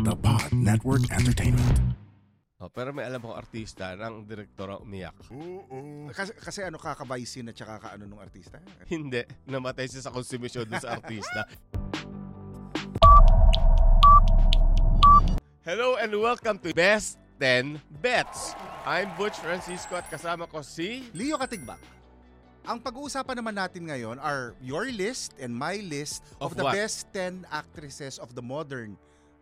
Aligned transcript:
The 0.00 0.16
Pod 0.16 0.48
Network 0.56 1.04
Entertainment. 1.12 1.92
Oh, 2.56 2.72
pero 2.72 2.88
may 2.88 3.04
alam 3.04 3.20
akong 3.20 3.36
artista 3.36 3.92
na 3.92 4.08
ang 4.08 4.24
direktor 4.24 4.72
ang 4.72 4.80
umiyak. 4.80 5.12
Kasi, 6.16 6.32
kasi 6.40 6.60
ano 6.64 6.80
kakabaisin 6.80 7.52
at 7.52 7.56
saka 7.56 7.76
kaano 7.76 8.08
nung 8.08 8.20
artista? 8.20 8.64
Hindi. 8.88 9.20
Namatay 9.44 9.92
siya 9.92 10.08
sa 10.08 10.12
konsumisyon 10.12 10.72
dun 10.72 10.80
sa 10.80 10.92
artista. 10.96 11.44
Hello 15.68 16.00
and 16.00 16.16
welcome 16.16 16.56
to 16.64 16.72
Best 16.72 17.20
10 17.36 17.76
Bets. 18.00 18.56
I'm 18.88 19.12
Butch 19.20 19.36
Francisco 19.36 20.00
at 20.00 20.08
kasama 20.08 20.48
ko 20.48 20.64
si... 20.64 21.12
Leo 21.12 21.36
Katigbak. 21.36 21.80
Ang 22.64 22.80
pag-uusapan 22.80 23.36
naman 23.36 23.56
natin 23.56 23.84
ngayon 23.88 24.16
are 24.16 24.56
your 24.64 24.88
list 24.88 25.36
and 25.36 25.52
my 25.52 25.80
list 25.84 26.24
of, 26.40 26.52
Of 26.52 26.60
the 26.60 26.64
what? 26.64 26.76
best 26.76 27.08
10 27.12 27.44
actresses 27.52 28.16
of 28.16 28.32
the 28.32 28.44
modern 28.44 28.96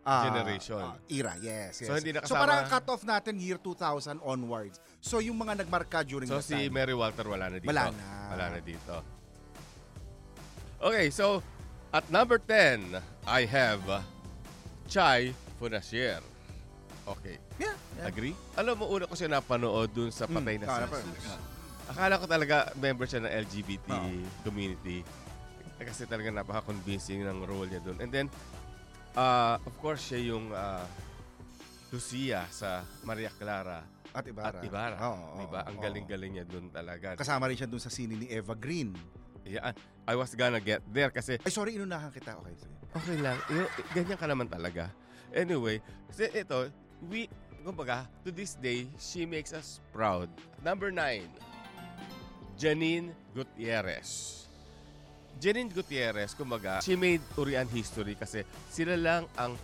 ah, 0.09 0.23
Generation. 0.25 0.81
ah, 0.81 0.97
era. 1.07 1.33
Yes, 1.37 1.77
yes. 1.77 1.85
So, 1.85 1.93
hindi 1.93 2.09
so 2.09 2.17
nakasama- 2.17 2.41
parang 2.41 2.61
cut-off 2.65 3.01
natin 3.05 3.33
year 3.37 3.57
2000 3.57 4.17
onwards. 4.25 4.81
So 4.99 5.21
yung 5.21 5.37
mga 5.37 5.61
nagmarka 5.61 6.01
during 6.01 6.25
So 6.25 6.41
that 6.41 6.49
si 6.49 6.57
time. 6.65 6.73
Mary 6.73 6.97
Walter 6.97 7.23
wala 7.23 7.47
na 7.47 7.61
dito. 7.61 7.69
Wala 7.69 7.93
na. 7.93 8.07
Wala 8.33 8.45
na 8.49 8.59
dito. 8.59 8.95
Okay, 10.79 11.07
so 11.09 11.43
at 11.91 12.07
number 12.09 12.37
10, 12.37 12.97
I 13.23 13.45
have 13.45 13.81
uh, 13.85 14.01
Chai 14.87 15.35
Funasier. 15.57 16.23
Okay. 17.05 17.37
Yeah. 17.57 17.73
yeah. 17.97 18.07
Agree? 18.07 18.33
Alam 18.55 18.79
mo, 18.79 18.85
una 18.87 19.05
ko 19.05 19.13
siya 19.13 19.29
napanood 19.29 19.89
dun 19.91 20.09
sa 20.09 20.25
Patay 20.25 20.55
Mm, 20.55 20.61
na 20.61 20.65
ah, 20.65 20.71
sa 20.71 20.81
napanood. 20.85 21.17
Akala 21.89 22.13
ko 22.15 22.25
talaga 22.25 22.55
member 22.77 23.05
siya 23.05 23.25
ng 23.25 23.33
LGBT 23.49 23.87
Oo. 23.89 24.29
community. 24.45 25.01
Eh, 25.75 25.85
Kasi 25.85 26.05
talaga 26.05 26.29
napaka-convincing 26.29 27.25
ng 27.25 27.43
role 27.43 27.65
niya 27.65 27.81
dun. 27.81 27.97
And 27.97 28.13
then, 28.13 28.27
uh, 29.15 29.55
of 29.61 29.75
course, 29.79 30.03
siya 30.05 30.33
yung 30.33 30.51
uh, 30.51 30.83
Lucia 31.89 32.45
sa 32.49 32.83
Maria 33.01 33.33
Clara 33.33 33.81
At 34.09 34.25
Ibarra. 34.25 34.57
at 34.57 34.65
Ibarra. 34.65 34.97
Oo, 35.05 35.45
diba? 35.45 35.61
oo, 35.61 35.69
Ang 35.69 35.77
oo. 35.77 35.83
galing-galing 35.85 36.31
niya 36.33 36.45
dun 36.45 36.69
talaga. 36.69 37.13
Kasama 37.13 37.45
rin 37.45 37.57
siya 37.57 37.69
dun 37.69 37.81
sa 37.81 37.93
sine 37.93 38.17
ni 38.17 38.25
Eva 38.29 38.57
Green. 38.57 38.93
Yeah, 39.45 39.73
I 40.05 40.13
was 40.13 40.33
gonna 40.33 40.61
get 40.61 40.81
there 40.89 41.09
kasi 41.09 41.37
Ay, 41.41 41.49
sorry, 41.53 41.77
inunahan 41.77 42.09
kita. 42.09 42.37
Okay, 42.41 42.53
sige. 42.57 42.73
okay 42.89 43.17
lang. 43.17 43.37
Y- 43.49 43.69
ganyan 43.93 44.17
ka 44.17 44.25
naman 44.25 44.49
talaga. 44.49 44.89
Anyway, 45.29 45.77
kasi 46.09 46.25
ito, 46.33 46.69
we, 47.05 47.29
kumbaga, 47.61 48.09
to 48.25 48.33
this 48.33 48.57
day, 48.57 48.89
she 48.97 49.29
makes 49.29 49.53
us 49.53 49.77
proud. 49.93 50.25
Number 50.61 50.89
nine, 50.89 51.29
Janine 52.57 53.13
Gutierrez. 53.33 54.48
Janine 55.39 55.71
Gutierrez, 55.71 56.35
kumbaga, 56.35 56.83
she 56.83 56.93
made 56.93 57.23
Urian 57.33 57.63
history 57.65 58.13
kasi 58.13 58.43
sila 58.67 58.93
lang 58.93 59.23
ang 59.33 59.55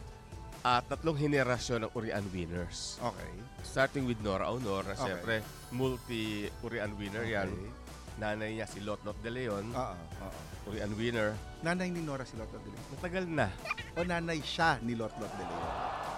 ah, 0.61 0.79
tatlong 0.81 1.13
henerasyon 1.13 1.83
ng 1.83 1.91
Urian 1.91 2.23
winners. 2.31 2.95
Okay. 2.97 3.29
Starting 3.61 4.07
with 4.07 4.17
Nora 4.19 4.47
Honor, 4.47 4.81
na 4.81 4.93
Okay. 4.93 5.03
siyempre, 5.03 5.35
multi-Urian 5.69 6.91
winner 6.95 7.23
yan. 7.23 7.49
Nanay 8.15 8.55
niya 8.55 8.63
si 8.65 8.79
Lotlot 8.79 9.19
de 9.19 9.27
Leon, 9.27 9.67
Oo, 9.67 9.95
oo. 10.23 10.39
Urian 10.65 10.87
winner. 10.95 11.35
Nanay 11.59 11.91
ni 11.91 11.99
Nora 11.99 12.23
si 12.23 12.39
Lotlot 12.39 12.63
de 12.63 12.71
Leon. 12.71 12.85
Matagal 12.95 13.23
na. 13.27 13.47
O 13.93 14.01
nanay 14.01 14.39
siya 14.39 14.79
ni 14.79 14.95
Lotlot 14.95 15.27
de 15.29 15.43
Leon. 15.43 15.71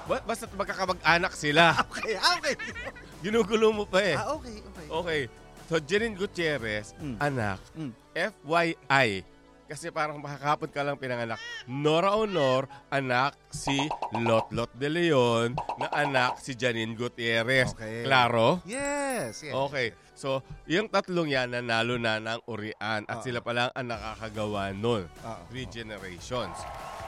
Ba- 0.06 0.24
basta 0.24 0.46
magkakamag-anak 0.48 1.34
sila. 1.34 1.74
Okay, 1.90 2.14
ah, 2.16 2.38
okay. 2.38 2.54
Ginugulo 3.26 3.74
mo 3.74 3.84
pa 3.84 4.00
eh. 4.00 4.14
ah, 4.14 4.38
okay, 4.38 4.62
okay. 4.62 4.88
Okay. 4.88 5.22
So, 5.68 5.82
Janine 5.82 6.16
Gutierrez, 6.16 6.94
Mm. 6.96 7.18
anak. 7.18 7.60
Mm. 7.74 7.92
FYI. 8.16 9.08
Kasi 9.68 9.92
parang 9.92 10.24
makakapon 10.24 10.72
ka 10.72 10.80
lang 10.80 10.96
pinanganak. 10.96 11.36
Nora 11.68 12.16
Honor, 12.16 12.72
anak 12.88 13.36
si 13.52 13.76
Lotlot 14.16 14.72
de 14.72 14.88
Leon, 14.88 15.60
na 15.76 15.92
anak 15.92 16.40
si 16.40 16.56
Janine 16.56 16.96
Gutierrez. 16.96 17.76
Okay. 17.76 18.08
Klaro? 18.08 18.64
Yes, 18.64 19.44
yes. 19.44 19.52
Okay. 19.52 19.92
So, 20.16 20.42
yung 20.66 20.88
tatlong 20.88 21.30
yan, 21.30 21.52
nanalo 21.52 22.00
na 22.00 22.18
ng 22.18 22.48
Urian. 22.48 23.06
At 23.06 23.22
Oo. 23.22 23.26
sila 23.28 23.44
pa 23.44 23.52
lang 23.54 23.70
ang 23.76 23.92
nakakagawa 23.92 24.72
nun. 24.72 25.04
Oo. 25.06 25.42
Three 25.52 25.68
generations. 25.68 26.56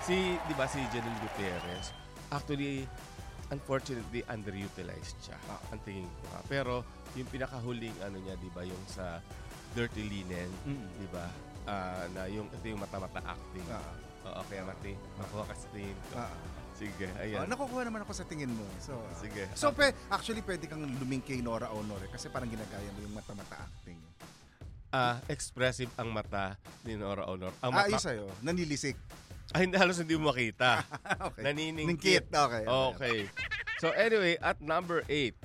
Si, 0.03 0.35
di 0.37 0.53
ba, 0.53 0.67
si 0.67 0.83
Janine 0.91 1.17
Gutierrez, 1.23 1.95
actually, 2.29 2.83
unfortunately, 3.49 4.21
underutilized 4.27 5.17
siya. 5.23 5.39
Ang 5.71 5.79
tingin 5.81 6.05
ko. 6.21 6.43
Pero, 6.45 6.73
yung 7.15 7.25
pinakahuling 7.31 7.95
ano 8.03 8.19
niya, 8.19 8.35
di 8.37 8.51
ba, 8.53 8.61
yung 8.61 8.83
sa 8.85 9.23
Dirty 9.73 10.05
Linen, 10.05 10.49
Mm. 10.65 10.85
di 10.99 11.07
ba, 11.09 11.25
ah, 11.69 12.03
na 12.09 12.25
yung, 12.25 12.49
ito 12.49 12.65
yung 12.65 12.81
mata-mata 12.81 13.21
acting. 13.21 13.65
Ah. 13.69 13.85
Oo, 14.27 14.41
kaya 14.43 14.65
mati, 14.65 14.97
makuha 15.15 15.45
ka 15.45 15.53
sa 15.53 15.67
tingin 15.69 15.93
ko. 16.09 16.17
Ah. 16.17 16.33
Sige, 16.73 17.11
Oh, 17.11 17.21
ayan. 17.21 17.43
nakukuha 17.45 17.83
naman 17.83 18.01
ako 18.01 18.13
sa 18.15 18.23
tingin 18.23 18.49
mo. 18.49 18.63
So, 18.79 18.95
Sige. 19.13 19.51
So, 19.53 19.69
pe, 19.69 19.91
actually, 20.07 20.39
pwede 20.41 20.63
kang 20.63 20.79
luming 20.79 21.19
kay 21.19 21.39
Nora 21.39 21.67
Honor 21.69 21.99
eh, 22.01 22.09
kasi 22.09 22.27
parang 22.27 22.47
ginagaya 22.47 22.87
mo 22.89 22.99
yung 22.99 23.13
mata-mata 23.13 23.59
acting. 23.59 23.99
Ah, 24.89 25.21
expressive 25.27 25.91
ang 25.95 26.09
mata 26.09 26.55
ni 26.81 26.95
Nora 26.95 27.27
Honor. 27.27 27.51
Ang 27.59 27.71
Ah, 27.71 27.83
mata, 27.83 27.91
yun 27.91 27.99
sa'yo. 27.99 28.25
Nanilisik. 28.39 28.95
ay, 29.51 29.65
hindi, 29.65 29.75
halos 29.75 29.99
hindi 29.99 30.15
mo 30.15 30.31
makita. 30.31 30.81
okay. 31.29 31.41
Naniningkit. 31.43 31.89
Ningkit. 31.89 32.25
Okay. 32.31 32.63
Okay. 32.65 33.17
So 33.77 33.91
anyway, 33.91 34.39
at 34.39 34.57
number 34.59 35.03
8, 35.05 35.35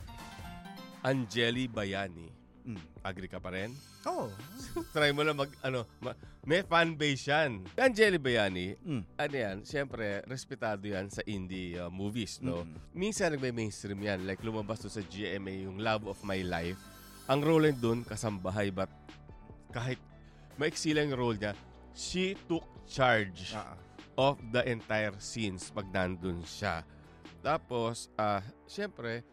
Angeli 1.02 1.66
Bayani. 1.66 2.28
Mm. 2.64 2.80
Agree 3.02 3.28
ka 3.28 3.36
pa 3.36 3.52
rin? 3.52 3.74
Oh. 4.04 4.28
Try 4.94 5.16
mo 5.16 5.24
lang 5.24 5.36
mag, 5.36 5.48
ano, 5.64 5.88
ma- 6.00 6.16
may 6.44 6.60
fan 6.60 6.92
base 6.92 7.32
yan. 7.32 7.64
Angeli 7.72 8.20
Bayani, 8.20 8.76
Mm. 8.84 9.02
ano 9.16 9.34
yan, 9.34 9.56
siyempre, 9.64 10.20
respetado 10.28 10.84
yan 10.84 11.08
sa 11.08 11.24
indie 11.24 11.80
uh, 11.80 11.88
movies, 11.88 12.36
no? 12.44 12.68
Mm. 12.68 12.76
Minsan 12.92 13.32
nagme-mainstream 13.32 13.96
yan. 13.96 14.28
Like, 14.28 14.44
lumabas 14.44 14.84
to 14.84 14.92
sa 14.92 15.00
GMA 15.00 15.64
yung 15.64 15.80
Love 15.80 16.04
of 16.12 16.20
My 16.20 16.44
Life. 16.44 16.76
Ang 17.32 17.40
role 17.40 17.72
niya 17.72 17.80
doon, 17.80 18.04
kasambahay, 18.04 18.68
but 18.68 18.92
kahit 19.72 19.96
maiksi 20.60 20.92
lang 20.92 21.08
yung 21.08 21.20
role 21.20 21.38
niya, 21.40 21.56
she 21.96 22.36
took 22.44 22.64
charge 22.84 23.56
ah. 23.56 23.72
of 24.20 24.36
the 24.52 24.60
entire 24.68 25.16
scenes 25.16 25.72
pag 25.72 25.88
nandun 25.88 26.44
siya. 26.44 26.84
Tapos, 27.40 28.12
ah, 28.20 28.44
siyempre, 28.68 29.24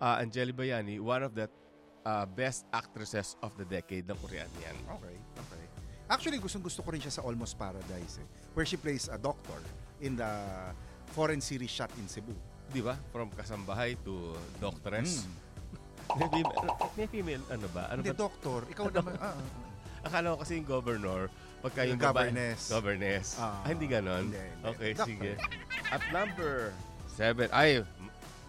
ah, 0.00 0.16
Angeli 0.16 0.56
Bayani, 0.56 0.96
one 0.96 1.20
of 1.20 1.36
the 1.36 1.44
ah, 2.02 2.24
best 2.24 2.64
actresses 2.70 3.36
of 3.40 3.52
the 3.56 3.64
decade 3.64 4.06
ng 4.06 4.18
Korean 4.18 4.48
yan. 4.58 4.76
Okay. 4.98 5.16
Okay. 5.16 5.62
Actually, 6.06 6.38
gustong 6.38 6.64
gusto 6.64 6.82
ko 6.82 6.90
rin 6.90 6.98
siya 6.98 7.12
sa 7.12 7.22
Almost 7.22 7.54
Paradise 7.54 8.18
eh, 8.18 8.26
where 8.52 8.66
she 8.66 8.74
plays 8.74 9.06
a 9.06 9.16
doctor 9.16 9.58
in 10.02 10.18
the 10.18 10.32
foreign 11.12 11.38
series 11.38 11.70
shot 11.70 11.90
in 11.96 12.06
Cebu. 12.06 12.34
Di 12.70 12.82
ba? 12.82 12.98
From 13.10 13.30
kasambahay 13.30 13.94
to 14.02 14.34
doctoress. 14.58 15.22
Mm. 15.22 15.48
May, 16.18 16.26
female, 16.26 16.66
may 16.98 17.06
female, 17.06 17.44
ano 17.54 17.66
ba? 17.70 17.86
Ano 17.86 18.02
Hindi, 18.02 18.10
ba? 18.10 18.18
doctor. 18.18 18.66
Ikaw 18.66 18.86
naman. 18.90 19.14
Ah, 19.22 19.30
ah, 19.30 19.34
ah. 19.38 19.46
Akala 20.02 20.26
ko 20.34 20.36
kasi 20.42 20.58
yung 20.58 20.66
governor, 20.66 21.30
pagka 21.62 21.86
yung 21.86 21.94
Yung 21.94 22.02
babae- 22.02 22.34
governess. 22.34 22.60
Governess. 22.66 23.26
Ah. 23.38 23.62
ah, 23.62 23.70
hindi 23.70 23.86
ganon? 23.86 24.26
Hindi, 24.26 24.42
hindi. 24.42 24.66
Okay, 24.74 24.90
Doctor. 24.90 25.06
sige. 25.06 25.30
At 25.86 26.02
number 26.10 26.74
seven, 27.14 27.46
ay, 27.54 27.86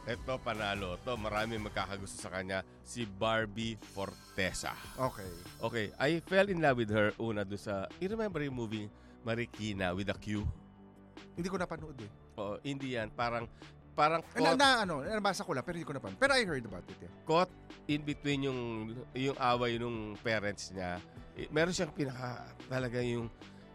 ito 0.09 0.33
panalo 0.41 0.97
to. 1.05 1.13
Marami 1.13 1.61
magkakagusto 1.61 2.17
sa 2.17 2.29
kanya. 2.33 2.65
Si 2.81 3.05
Barbie 3.05 3.77
Fortesa. 3.77 4.73
Okay. 4.97 5.31
Okay, 5.61 5.85
I 6.01 6.19
fell 6.25 6.49
in 6.49 6.59
love 6.61 6.81
with 6.81 6.89
her 6.89 7.13
una 7.21 7.45
do 7.45 7.57
sa, 7.57 7.85
you 8.01 8.09
remember 8.09 8.41
yung 8.41 8.57
movie 8.57 8.89
Marikina 9.21 9.93
with 9.93 10.09
a 10.09 10.17
Q? 10.17 10.41
Hindi 11.37 11.47
ko 11.47 11.57
napanood 11.61 11.97
eh. 12.01 12.11
O, 12.37 12.57
hindi 12.65 12.97
yan. 12.97 13.13
Parang, 13.13 13.45
parang 13.93 14.25
Eh, 14.33 14.41
Na, 14.41 14.55
caught, 14.55 14.59
na, 14.59 14.67
ano, 14.83 14.93
nabasa 15.05 15.45
ko 15.45 15.53
lang 15.53 15.61
pero 15.61 15.77
hindi 15.77 15.87
ko 15.87 15.93
napanood. 15.93 16.17
Pero 16.17 16.33
I 16.33 16.43
heard 16.43 16.65
about 16.65 16.85
it. 16.89 16.97
Yeah. 16.97 17.13
caught 17.23 17.51
in 17.85 18.01
between 18.01 18.49
yung, 18.49 18.61
yung 19.13 19.37
away 19.37 19.77
nung 19.77 20.17
parents 20.25 20.73
niya. 20.73 20.97
Eh, 21.37 21.47
meron 21.53 21.71
siyang 21.71 21.93
pinaka, 21.93 22.43
talaga 22.67 22.99
yung 22.99 23.29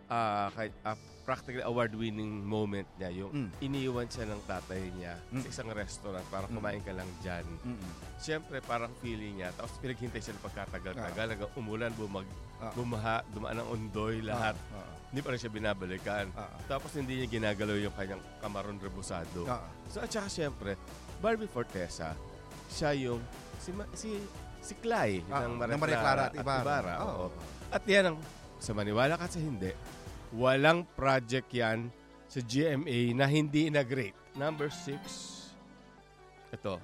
ah, 0.08 0.48
kay- 0.50 0.74
ah, 0.82 0.94
practically 1.22 1.58
award-winning 1.60 2.38
moment 2.40 2.86
niya. 2.96 3.10
Yung 3.16 3.30
Mm. 3.32 3.50
iniwan 3.60 4.06
siya 4.06 4.24
ng 4.24 4.38
tatay 4.46 4.94
niya 4.94 5.18
sa 5.18 5.42
Mm. 5.42 5.50
isang 5.50 5.68
restaurant 5.68 6.26
para 6.26 6.46
Mm. 6.46 6.54
kumain 6.54 6.78
ka 6.80 6.92
lang 6.92 7.10
dyan. 7.18 7.42
Mm-mm. 7.60 7.90
Siyempre, 8.16 8.62
parang 8.62 8.94
feeling 8.96 9.34
niya. 9.36 9.50
Tapos 9.52 9.74
pinaghintay 9.76 10.20
siya 10.20 10.32
ng 10.32 10.44
pagkatagal-tagal. 10.44 11.26
Hanggang 11.28 11.50
umulan, 11.54 11.90
bumag, 11.92 12.26
Ah. 12.56 12.70
bumaha, 12.72 13.26
dumaan 13.28 13.58
ng 13.58 13.68
undoy, 13.68 14.22
lahat. 14.22 14.54
Ah, 14.70 14.78
ah, 14.80 14.94
Hindi 15.06 15.20
pa 15.20 15.30
rin 15.30 15.38
siya 15.38 15.50
binabalikan. 15.50 16.26
ah, 16.32 16.46
ah. 16.46 16.60
Tapos 16.68 16.90
hindi 16.92 17.14
niya 17.16 17.26
ginagalaw 17.28 17.74
yung 17.76 17.94
kanyang 17.94 18.22
kamaron 18.38 18.76
rebusado. 18.76 19.46
Ah, 19.46 19.60
ah. 19.60 19.70
So 19.88 19.98
at 19.98 20.08
saka 20.08 20.28
siyempre, 20.28 20.78
Barbie 21.18 21.48
Fortesa, 21.48 22.14
siya 22.68 22.90
yung 22.92 23.18
si 23.56 23.70
si 23.94 24.10
si 24.60 24.74
Clay 24.76 25.22
Ah, 25.26 25.42
ng 25.42 25.58
Maria, 25.74 25.96
Clara, 25.96 26.22
at 26.24 26.34
Ibarra. 26.34 26.94
oo. 27.00 27.10
Oo. 27.24 27.26
At 27.68 27.82
yan 27.82 28.12
ang 28.12 28.16
sa 28.58 28.70
maniwala 28.72 29.14
ka 29.14 29.26
sa 29.26 29.38
hindi, 29.38 29.70
walang 30.34 30.82
project 30.98 31.50
yan 31.54 31.90
sa 32.26 32.40
GMA 32.42 33.14
na 33.14 33.26
hindi 33.26 33.70
na-great. 33.70 34.14
Number 34.34 34.68
six, 34.68 35.00
ito, 36.52 36.76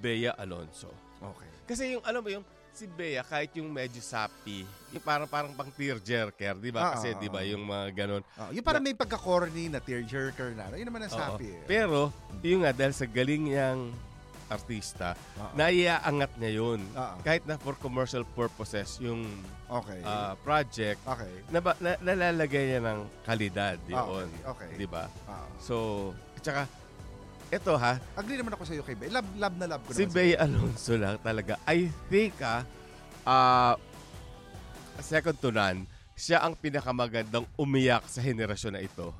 Bea 0.00 0.32
Alonso. 0.38 0.90
Okay. 1.20 1.50
Kasi 1.68 1.82
yung, 1.98 2.02
alam 2.06 2.24
mo 2.24 2.30
yung, 2.32 2.46
si 2.70 2.86
Bea, 2.86 3.20
kahit 3.26 3.52
yung 3.58 3.68
medyo 3.68 4.00
sappy, 4.00 4.64
yung 4.94 5.04
parang, 5.04 5.28
parang 5.28 5.52
pang 5.52 5.68
tearjerker, 5.68 6.56
di 6.56 6.70
ba? 6.72 6.80
Ah, 6.80 6.92
Kasi, 6.96 7.12
ah, 7.12 7.20
di 7.20 7.28
ba, 7.28 7.44
ah. 7.44 7.50
yung 7.50 7.62
mga 7.66 7.86
ganon. 7.92 8.22
Ah, 8.38 8.50
yung 8.54 8.64
parang 8.64 8.80
may 8.80 8.96
pagka-corny 8.96 9.68
na 9.68 9.82
tearjerker 9.82 10.56
na. 10.56 10.72
Yun 10.72 10.88
naman 10.88 11.04
ang 11.04 11.12
sapi 11.12 11.60
eh. 11.60 11.62
Pero, 11.68 12.08
yun 12.40 12.64
nga, 12.64 12.72
dahil 12.72 12.94
sa 12.94 13.04
galing 13.04 13.52
niyang 13.52 13.92
artista, 14.50 15.14
Ah, 15.38 15.54
naiaangat 15.54 16.34
niya 16.36 16.52
yun. 16.58 16.80
ah. 16.92 17.14
Kahit 17.22 17.46
na 17.46 17.54
for 17.56 17.72
commercial 17.74 18.26
purposes, 18.28 18.98
yung 18.98 19.24
Okay. 19.64 20.02
ah, 20.02 20.34
project, 20.36 20.98
okay. 21.06 21.30
na, 21.48 21.62
na, 21.78 21.90
nalalagay 22.02 22.66
niya 22.68 22.80
ng 22.82 22.98
kalidad 23.22 23.78
Ah, 23.88 24.04
yun. 24.04 24.26
okay. 24.44 24.66
okay. 24.66 24.70
Di 24.76 24.86
ba? 24.86 25.06
Ah. 25.24 25.46
So, 25.56 26.10
at 26.34 26.42
saka, 26.42 26.62
eto 27.48 27.74
ha, 27.74 27.98
Agree 28.14 28.36
naman 28.36 28.52
ako 28.52 28.62
sa 28.62 28.74
iyo 28.74 28.82
kay 28.82 28.94
Bea. 28.94 29.10
Love, 29.10 29.30
love 29.38 29.56
na 29.56 29.66
love 29.70 29.82
ko 29.82 29.90
si 29.90 30.04
naman. 30.04 30.12
Bea 30.12 30.36
Alonso 30.38 30.94
lang 30.94 31.16
talaga. 31.18 31.54
I 31.64 31.86
think 32.06 32.34
ah, 32.42 32.66
ah, 33.24 33.74
second 35.00 35.38
to 35.38 35.50
none, 35.50 35.86
siya 36.12 36.42
ang 36.42 36.52
pinakamagandang 36.52 37.48
umiyak 37.56 38.04
sa 38.04 38.20
henerasyon 38.20 38.74
na 38.74 38.82
ito. 38.82 39.14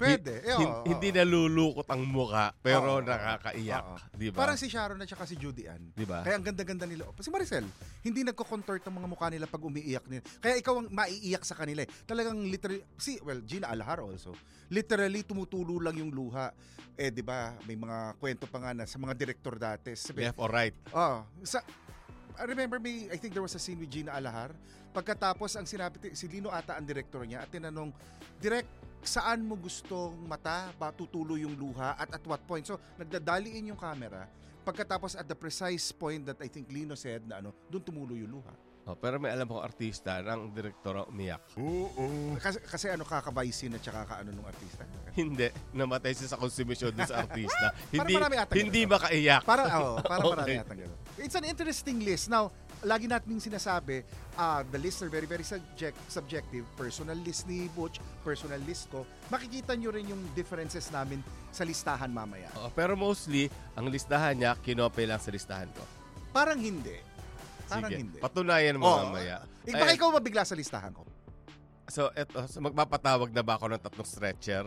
Pwede. 0.00 0.40
Eh, 0.40 0.56
Hin- 0.56 0.72
oo, 0.72 0.84
hindi 0.88 1.08
oo. 1.12 1.16
nalulukot 1.20 1.84
ang 1.92 2.02
muka, 2.08 2.56
pero 2.64 2.96
Oo, 2.96 3.04
nakakaiyak. 3.04 3.84
oo. 3.84 3.96
Di 4.16 4.32
ba? 4.32 4.36
Parang 4.40 4.56
si 4.56 4.72
Sharon 4.72 4.96
at 4.96 5.08
saka 5.12 5.28
si 5.28 5.36
Judy 5.36 5.68
Ann. 5.68 5.92
Di 5.92 6.08
ba? 6.08 6.24
Kaya 6.24 6.40
ang 6.40 6.44
ganda-ganda 6.48 6.88
nila. 6.88 7.04
Si 7.20 7.28
Maricel, 7.28 7.68
hindi 8.00 8.24
nagko-contort 8.24 8.80
ang 8.88 8.96
mga 8.96 9.08
mukha 9.12 9.28
nila 9.28 9.44
pag 9.44 9.60
umiiyak 9.60 10.08
nila. 10.08 10.24
Kaya 10.40 10.56
ikaw 10.56 10.80
ang 10.80 10.88
maiiyak 10.88 11.44
sa 11.44 11.52
kanila 11.52 11.84
eh. 11.84 11.90
Talagang 12.08 12.40
literally, 12.48 12.80
si, 12.96 13.20
well, 13.20 13.44
Gina 13.44 13.68
Alhar 13.68 14.00
also. 14.00 14.32
Literally, 14.72 15.20
tumutulo 15.20 15.76
lang 15.84 16.00
yung 16.00 16.08
luha. 16.08 16.48
Eh, 16.96 17.12
di 17.12 17.20
ba, 17.20 17.52
may 17.68 17.76
mga 17.76 18.16
kwento 18.16 18.44
pa 18.48 18.60
nga 18.60 18.72
na 18.72 18.84
sa 18.88 18.96
mga 18.96 19.12
direktor 19.12 19.60
dati. 19.60 19.92
Sabi, 19.92 20.24
Left 20.24 20.40
or 20.40 20.48
right. 20.48 20.72
Oh, 20.96 21.24
sa 21.44 21.60
I 22.40 22.48
remember 22.48 22.80
me, 22.80 23.04
I 23.12 23.20
think 23.20 23.36
there 23.36 23.44
was 23.44 23.52
a 23.52 23.60
scene 23.60 23.76
with 23.76 23.92
Gina 23.92 24.16
Alahar. 24.16 24.56
Pagkatapos 24.90 25.60
ang 25.60 25.68
sinabi 25.68 26.00
si 26.16 26.24
Lino 26.24 26.48
ata 26.48 26.72
ang 26.72 26.88
director 26.88 27.20
niya 27.22 27.44
at 27.44 27.52
tinanong, 27.52 27.92
"Direk, 28.40 28.64
saan 29.00 29.44
mo 29.44 29.56
gustong 29.56 30.16
mata 30.28 30.70
ba 30.76 30.92
yung 31.36 31.56
luha 31.56 31.96
at 31.96 32.08
at 32.14 32.24
what 32.24 32.40
point?" 32.46 32.64
So, 32.64 32.78
nagdadaliin 33.00 33.72
yung 33.72 33.80
camera. 33.80 34.28
Pagkatapos 34.60 35.16
at 35.16 35.24
the 35.24 35.34
precise 35.34 35.88
point 35.90 36.28
that 36.28 36.36
I 36.38 36.48
think 36.48 36.68
Lino 36.68 36.92
said 36.94 37.24
na 37.24 37.40
ano, 37.40 37.56
doon 37.72 37.80
tumulo 37.80 38.12
yung 38.12 38.40
luha. 38.40 38.54
Oh, 38.88 38.96
pero 38.96 39.20
may 39.20 39.30
alam 39.30 39.44
ko 39.44 39.60
artista 39.60 40.18
na 40.24 40.34
ang 40.34 40.50
direktor 40.50 41.04
ang 41.04 41.06
umiyak. 41.12 41.44
Kasi, 42.40 42.58
kasi 42.64 42.86
ano 42.88 43.04
kakabaisin 43.04 43.76
at 43.76 43.84
saka 43.84 44.08
kaano 44.08 44.32
nung 44.32 44.48
artista. 44.48 44.82
Hindi. 45.12 45.52
Namatay 45.76 46.16
siya 46.16 46.32
sa 46.32 46.38
konsumisyon 46.40 46.96
dun 46.96 47.04
sa 47.06 47.22
artista. 47.22 47.76
hindi 47.94 48.14
marami 48.16 48.34
hindi 48.56 48.82
ganun. 48.88 48.96
makaiyak. 48.96 49.42
Para 49.44 49.62
oh, 49.78 50.00
para 50.00 50.20
Okay. 50.24 50.32
marami 50.32 50.52
yata 50.64 50.74
ganun. 50.74 50.98
It's 51.20 51.36
an 51.36 51.44
interesting 51.44 52.00
list. 52.00 52.32
Now, 52.32 52.48
lagi 52.80 53.04
natin 53.04 53.36
sinasabi, 53.36 54.00
ah, 54.34 54.64
the 54.64 54.80
lists 54.80 55.04
are 55.04 55.12
very 55.12 55.28
very 55.28 55.44
subject, 55.44 55.94
subjective. 56.08 56.64
Personal 56.74 57.20
list 57.20 57.44
ni 57.44 57.68
Butch, 57.76 58.00
personal 58.24 58.58
list 58.64 58.88
ko. 58.88 59.04
Makikita 59.28 59.76
nyo 59.76 59.92
rin 59.92 60.08
yung 60.08 60.22
differences 60.32 60.88
namin 60.88 61.20
sa 61.52 61.68
listahan 61.68 62.08
mamaya. 62.08 62.48
Oo, 62.56 62.72
pero 62.72 62.96
mostly, 62.96 63.52
ang 63.76 63.92
listahan 63.92 64.40
niya, 64.40 64.56
kinopay 64.58 65.04
lang 65.04 65.20
sa 65.20 65.28
listahan 65.28 65.68
ko. 65.76 65.84
Parang 66.32 66.56
hindi. 66.56 66.96
Parang 67.70 67.90
Sige, 67.90 68.02
hindi. 68.02 68.18
patunayan 68.18 68.74
mo 68.76 68.84
Oh, 68.84 68.98
mamaya. 69.06 69.46
Eh, 69.62 69.70
baka 69.70 69.86
Ayan. 69.86 69.96
ikaw 69.96 70.08
mabigla 70.10 70.42
sa 70.42 70.58
listahan 70.58 70.90
ko. 70.90 71.06
So, 71.86 72.10
eto, 72.12 72.42
so 72.46 72.58
magpapatawag 72.58 73.30
na 73.30 73.42
ba 73.42 73.54
ako 73.54 73.70
ng 73.70 73.80
tatlong 73.80 74.06
stretcher? 74.06 74.66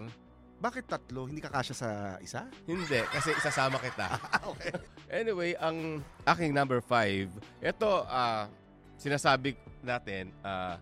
Bakit 0.59 0.83
tatlo? 0.87 1.27
Hindi 1.27 1.43
ka 1.43 1.51
kasya 1.51 1.75
sa 1.75 1.89
isa? 2.19 2.47
Hindi, 2.63 3.03
kasi 3.11 3.35
isasama 3.35 3.75
kita. 3.79 4.07
okay. 4.51 4.71
Anyway, 5.11 5.51
ang 5.59 5.99
aking 6.23 6.55
number 6.55 6.79
five, 6.79 7.27
ito, 7.59 7.91
ah, 8.07 8.47
sinasabi 8.95 9.59
natin, 9.83 10.31
ah, 10.39 10.79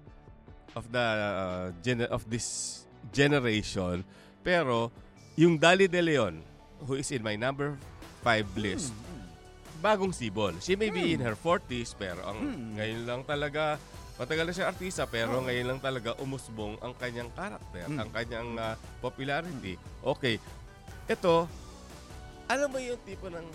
of 0.78 0.86
the 0.90 1.02
ah, 1.02 1.68
gener- 1.82 2.10
of 2.14 2.30
this 2.30 2.82
generation, 3.10 4.06
pero 4.42 4.94
yung 5.34 5.58
Dali 5.58 5.90
De 5.90 6.02
Leon, 6.02 6.42
who 6.86 6.94
is 6.94 7.10
in 7.10 7.22
my 7.22 7.34
number 7.34 7.74
five 8.22 8.46
list, 8.54 8.94
bagong 9.82 10.14
sibol. 10.14 10.54
She 10.60 10.78
may 10.78 10.88
be 10.88 11.12
in 11.12 11.20
her 11.20 11.34
40s, 11.34 11.92
pero 11.92 12.22
ang 12.24 12.38
Hmm. 12.38 12.78
ngayon 12.78 13.02
lang 13.04 13.22
talaga, 13.24 13.82
matagal 14.16 14.46
na 14.46 14.54
siya 14.54 14.70
artista, 14.70 15.04
pero 15.04 15.42
Oh. 15.42 15.44
ngayon 15.44 15.68
lang 15.68 15.80
talaga 15.80 16.14
umusbong 16.16 16.78
ang 16.80 16.94
kanyang 16.94 17.34
karakter, 17.34 17.90
Hmm. 17.90 17.98
ang 17.98 18.10
kanyang 18.10 18.50
ah, 18.56 18.74
popularity. 19.02 19.76
Okay, 20.00 20.38
ito, 21.06 21.50
alam 22.46 22.70
mo 22.70 22.78
yung 22.78 23.02
tipo 23.02 23.26
ng 23.26 23.48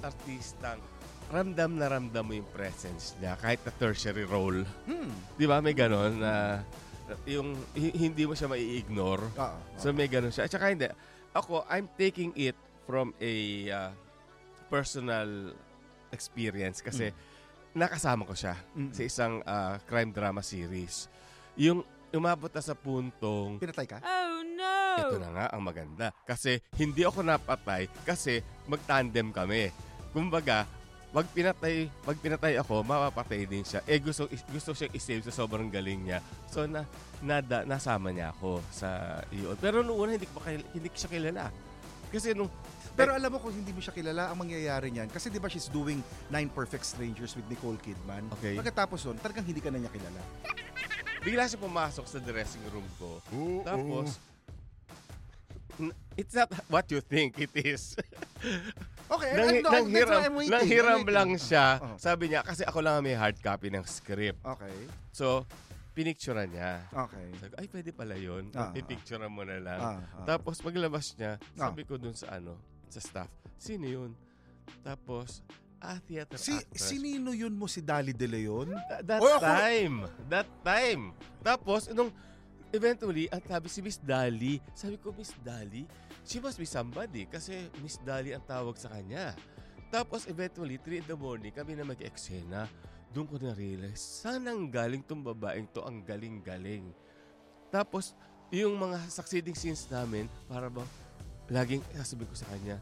artistang 0.00 0.78
ramdam 1.26 1.74
na 1.74 1.90
ramdam 1.90 2.22
mo 2.22 2.32
yung 2.32 2.46
presence 2.46 3.18
niya 3.18 3.34
kahit 3.34 3.58
na 3.60 3.74
tertiary 3.74 4.22
role. 4.22 4.62
Hmm. 4.86 5.10
Di 5.34 5.42
ba? 5.42 5.58
May 5.58 5.74
ganon 5.74 6.22
na 6.22 6.62
yung 7.26 7.58
hi- 7.72 7.94
hindi 7.96 8.22
mo 8.22 8.34
siya 8.34 8.46
mai-ignore. 8.46 9.34
Oo. 9.34 9.58
So 9.74 9.90
may 9.90 10.06
ganun 10.06 10.30
siya. 10.30 10.46
At 10.46 10.54
saka 10.54 10.70
hindi. 10.70 10.86
Ako, 11.34 11.66
I'm 11.66 11.90
taking 11.92 12.30
it 12.34 12.54
from 12.86 13.10
a 13.18 13.34
uh, 13.68 13.90
personal 14.66 15.52
experience 16.08 16.80
kasi 16.80 17.10
nakasama 17.72 18.24
ko 18.24 18.32
siya 18.32 18.56
Mm. 18.72 18.90
sa 18.90 19.02
isang 19.02 19.34
uh, 19.42 19.76
crime 19.84 20.10
drama 20.10 20.40
series. 20.40 21.08
Yung 21.54 21.84
umabot 22.08 22.48
na 22.48 22.60
sa 22.60 22.72
puntong 22.72 23.58
Pinatay 23.58 23.84
ka? 23.86 23.98
Oh 24.00 24.40
no! 24.40 24.74
ito 24.96 25.16
na 25.18 25.28
nga 25.28 25.46
ang 25.50 25.60
maganda. 25.60 26.08
Kasi 26.24 26.56
hindi 26.74 27.04
ako 27.04 27.20
napatay 27.20 27.84
kasi 28.02 28.40
mag-tandem 28.64 29.28
kami. 29.28 29.68
Kumbaga, 30.08 30.64
wag 31.12 31.28
pinatay, 31.30 31.92
wag 32.02 32.16
pinatay 32.16 32.56
ako, 32.56 32.80
mapapatay 32.80 33.44
din 33.44 33.60
siya. 33.60 33.84
Eh 33.84 34.00
gusto 34.00 34.24
gusto 34.48 34.72
siyang 34.72 34.96
i-save 34.96 35.20
sa 35.22 35.36
sobrang 35.36 35.68
galing 35.68 36.00
niya. 36.02 36.24
So 36.48 36.64
na 36.64 36.88
nada 37.20 37.68
nasama 37.68 38.08
niya 38.08 38.32
ako 38.32 38.64
sa 38.70 39.20
iyon. 39.28 39.56
Pero 39.56 39.84
noong 39.84 39.96
una 39.98 40.10
hindi 40.12 40.24
ko 40.24 40.40
pa 40.40 40.48
kail- 40.48 40.68
hindi 40.72 40.88
ko 40.88 40.96
siya 40.96 41.12
kilala. 41.12 41.52
Kasi 42.08 42.32
nung 42.32 42.48
Pero 42.96 43.12
alam 43.12 43.28
mo 43.28 43.38
kung 43.38 43.52
hindi 43.52 43.70
mo 43.70 43.78
siya 43.78 43.92
kilala, 43.92 44.32
ang 44.32 44.38
mangyayari 44.38 44.88
niyan, 44.88 45.06
kasi 45.06 45.28
di 45.28 45.36
ba 45.36 45.46
she's 45.46 45.68
doing 45.68 46.00
Nine 46.26 46.48
Perfect 46.48 46.82
Strangers 46.82 47.36
with 47.36 47.44
Nicole 47.46 47.76
Kidman. 47.76 48.24
Okay. 48.34 48.56
Pagkatapos 48.56 49.04
nun, 49.04 49.20
talagang 49.20 49.44
hindi 49.44 49.60
ka 49.60 49.68
na 49.68 49.78
niya 49.78 49.92
kilala. 49.92 50.22
bigla 51.20 51.44
siya 51.44 51.58
pumasok 51.58 52.06
sa 52.06 52.18
dressing 52.18 52.62
room 52.70 52.86
ko. 52.96 53.20
Tapos 53.62 54.16
n- 55.76 55.92
It's 56.16 56.32
not 56.32 56.48
what 56.66 56.88
you 56.88 57.00
think 57.00 57.36
it 57.38 57.52
is. 57.54 57.92
Okay, 59.06 59.38
nang, 59.38 59.46
I 59.46 59.62
know, 59.62 59.70
nang 59.70 59.86
that's 59.86 60.10
I'm 60.18 60.34
waiting. 60.34 60.50
nang 60.50 60.66
hiram 60.66 60.86
I'm 60.90 60.98
waiting. 60.98 61.14
lang 61.14 61.30
siya. 61.38 61.78
Oh. 61.78 61.94
Sabi 61.94 62.26
niya, 62.26 62.42
kasi 62.42 62.66
ako 62.66 62.82
lang 62.82 62.98
ang 62.98 63.06
may 63.06 63.14
hard 63.14 63.38
copy 63.38 63.70
ng 63.70 63.86
script. 63.86 64.42
Okay. 64.42 64.74
So, 65.14 65.46
pinicturean 65.94 66.50
niya. 66.50 66.82
Okay. 66.90 67.30
Sabi 67.38 67.46
ko, 67.46 67.54
ay, 67.54 67.66
pwede 67.70 67.90
pala 67.94 68.18
yun. 68.18 68.50
Ah. 68.50 68.74
Pipicturean 68.74 69.30
mo 69.30 69.46
na 69.46 69.62
lang. 69.62 69.78
Ah, 69.78 70.02
ah. 70.02 70.26
Tapos 70.26 70.58
paglabas 70.58 71.14
niya, 71.14 71.38
Ah. 71.54 71.70
sabi 71.70 71.86
ko 71.86 71.94
dun 71.94 72.18
sa 72.18 72.34
ano, 72.34 72.58
sa 72.88 73.00
staff, 73.00 73.30
sino 73.56 73.84
yun? 73.84 74.12
Tapos, 74.80 75.42
ah, 75.78 75.98
theater 76.02 76.38
si, 76.38 76.54
actress. 76.54 76.82
sinino 76.82 77.30
yun 77.30 77.52
mo 77.52 77.66
si 77.66 77.80
Dali 77.80 78.10
De 78.10 78.26
Leon? 78.26 78.70
Th- 78.70 79.02
that 79.04 79.20
Oy, 79.20 79.30
ako- 79.30 79.42
time. 79.44 79.96
That 80.26 80.48
time. 80.62 81.02
Tapos, 81.42 81.90
nung 81.90 82.10
eventually, 82.70 83.30
ang 83.30 83.42
sabi 83.42 83.68
si 83.70 83.80
Miss 83.80 83.98
Dali, 83.98 84.58
sabi 84.74 84.98
ko, 84.98 85.14
Miss 85.14 85.32
Dali, 85.40 85.86
she 86.22 86.38
must 86.38 86.58
be 86.58 86.66
somebody 86.66 87.24
kasi 87.24 87.70
Miss 87.80 87.98
Dali 88.02 88.34
ang 88.34 88.42
tawag 88.42 88.74
sa 88.76 88.90
kanya. 88.90 89.32
Tapos, 89.86 90.26
eventually, 90.26 90.76
3 90.76 90.98
in 91.00 91.06
the 91.06 91.14
morning, 91.14 91.54
kami 91.54 91.78
na 91.78 91.86
mag-eksena. 91.86 92.66
Doon 93.14 93.26
ko 93.30 93.38
na-realize, 93.38 94.02
saan 94.20 94.44
ang 94.44 94.66
galing 94.66 95.00
tong 95.00 95.22
babaeng 95.22 95.70
to? 95.70 95.80
Ang 95.86 96.02
galing-galing. 96.02 96.90
Tapos, 97.70 98.12
yung 98.50 98.74
mga 98.76 98.98
succeeding 99.08 99.54
scenes 99.54 99.86
namin, 99.86 100.26
para 100.50 100.66
ba, 100.66 100.82
laging 101.48 101.82
sasabihin 101.94 102.28
ko 102.28 102.36
sa 102.36 102.48
kanya, 102.50 102.76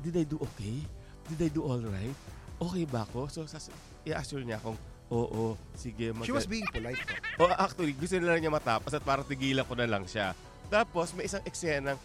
did 0.00 0.16
I 0.16 0.24
do 0.24 0.40
okay? 0.40 0.80
Did 1.28 1.40
I 1.40 1.50
do 1.50 1.64
all 1.64 1.80
right? 1.80 2.16
Okay 2.60 2.84
ba 2.84 3.04
ako? 3.04 3.28
So, 3.28 3.44
sas- 3.44 3.72
i-assure 4.04 4.44
niya 4.44 4.60
akong, 4.60 4.76
oo, 5.08 5.56
sige. 5.74 6.12
She 6.24 6.32
mag- 6.32 6.36
was 6.36 6.48
being 6.48 6.68
polite. 6.68 7.00
po. 7.36 7.44
Oh, 7.44 7.52
actually, 7.52 7.96
gusto 7.96 8.16
na 8.20 8.36
lang 8.36 8.44
niya 8.44 8.52
matapos 8.52 8.92
at 8.92 9.02
parang 9.02 9.24
tigilan 9.24 9.64
ko 9.64 9.74
na 9.74 9.88
lang 9.88 10.04
siya. 10.04 10.32
Tapos, 10.68 11.12
may 11.12 11.26
isang 11.26 11.44
eksenang 11.44 11.98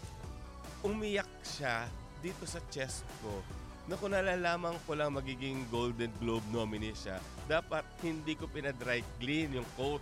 umiyak 0.80 1.28
siya 1.44 1.84
dito 2.20 2.44
sa 2.44 2.60
chest 2.72 3.04
ko 3.20 3.40
na 3.88 3.96
kung 3.96 4.12
nalalaman 4.12 4.76
ko 4.86 4.94
lang 4.94 5.12
magiging 5.12 5.64
Golden 5.66 6.12
Globe 6.20 6.44
nominee 6.48 6.94
siya, 6.94 7.18
dapat 7.44 7.82
hindi 8.00 8.36
ko 8.36 8.46
pinadry 8.46 9.02
clean 9.18 9.56
yung 9.56 9.66
coat. 9.74 10.00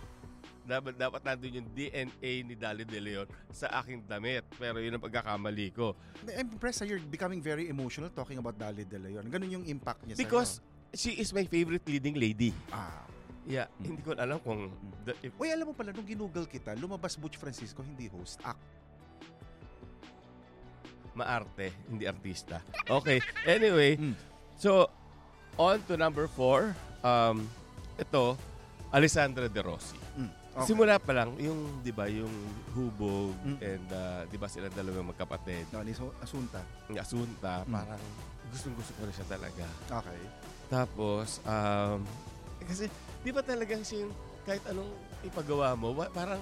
Dapat, 0.69 0.93
dapat 0.93 1.21
nandun 1.25 1.51
yung 1.57 1.67
DNA 1.73 2.33
ni 2.45 2.53
Dali 2.53 2.85
De 2.85 3.01
Leon 3.01 3.25
sa 3.49 3.73
aking 3.81 4.05
damit. 4.05 4.45
Pero 4.53 4.77
yun 4.77 4.93
ang 4.93 5.01
pagkakamali 5.01 5.73
ko. 5.73 5.97
I'm 6.29 6.53
impressed 6.53 6.79
that 6.79 6.87
you're 6.87 7.01
becoming 7.01 7.41
very 7.41 7.65
emotional 7.67 8.13
talking 8.13 8.37
about 8.37 8.53
Dali 8.53 8.85
De 8.85 9.01
Leon. 9.01 9.25
Ganun 9.25 9.49
yung 9.49 9.65
impact 9.65 10.05
niya 10.05 10.13
Because 10.13 10.61
sa'yo. 10.61 10.93
she 10.93 11.11
is 11.17 11.33
my 11.33 11.41
favorite 11.43 11.81
leading 11.83 12.13
lady. 12.13 12.53
Ah. 12.69 13.01
Yeah, 13.49 13.65
hindi 13.81 14.05
ko 14.05 14.13
alam 14.13 14.37
kung... 14.39 14.69
the- 15.01 15.17
if- 15.19 15.33
Uy, 15.35 15.49
alam 15.49 15.65
mo 15.65 15.73
pala, 15.73 15.89
nung 15.89 16.05
ginugol 16.05 16.45
kita, 16.45 16.77
lumabas 16.77 17.17
Butch 17.17 17.33
Francisco, 17.33 17.81
hindi 17.81 18.05
host, 18.05 18.37
act. 18.45 18.61
maarte, 21.11 21.73
hindi 21.89 22.07
artista. 22.07 22.61
Okay, 22.87 23.19
anyway, 23.43 23.97
Mm. 23.97 24.15
so 24.55 24.87
on 25.57 25.81
to 25.83 25.97
number 25.97 26.29
four. 26.29 26.71
Um, 27.01 27.43
ito, 27.97 28.37
Alessandra 28.87 29.49
De 29.49 29.59
Rossi. 29.59 29.97
Mm. 30.15 30.31
Okay. 30.49 30.65
Simula 30.65 30.97
pa 30.97 31.13
lang, 31.13 31.37
yung, 31.37 31.79
di 31.79 31.93
ba, 31.93 32.09
yung 32.09 32.31
hubog 32.73 33.37
Mm. 33.45 33.57
and, 33.61 33.87
uh, 33.89 34.21
di 34.25 34.35
ba, 34.35 34.49
sila 34.49 34.67
dalawang 34.67 35.13
magkapatid. 35.13 35.69
No, 35.69 35.85
ni 35.85 35.93
So- 35.93 36.15
Asunta. 36.19 36.59
Yung 36.89 36.99
asunta, 36.99 37.63
Mm. 37.63 37.71
parang 37.71 38.03
gustong-gusto 38.49 38.91
ko 38.97 39.01
na 39.05 39.13
siya 39.13 39.27
talaga. 39.29 39.65
Okay. 40.01 40.21
Tapos, 40.67 41.39
um, 41.45 42.01
kasi, 42.65 42.89
di 43.21 43.29
ba 43.29 43.39
talagang 43.39 43.85
siya 43.85 44.03
yung 44.03 44.13
kahit 44.43 44.65
anong 44.65 44.89
ipagawa 45.21 45.77
mo, 45.77 45.93
wa- 45.93 46.09
parang 46.09 46.41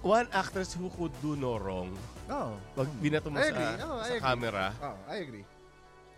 one 0.00 0.28
actress 0.32 0.72
who 0.72 0.88
could 0.92 1.12
do 1.20 1.36
no 1.36 1.56
wrong. 1.56 1.92
Oh. 2.28 2.56
Pag 2.74 2.88
binato 3.00 3.28
mo 3.28 3.36
I 3.36 3.44
sa, 3.44 3.52
agree. 3.52 3.74
Oh, 3.80 3.96
I 3.96 4.00
sa 4.00 4.08
agree. 4.10 4.24
camera, 4.24 4.64
Oh, 4.80 4.96
I 5.04 5.16
agree. 5.20 5.44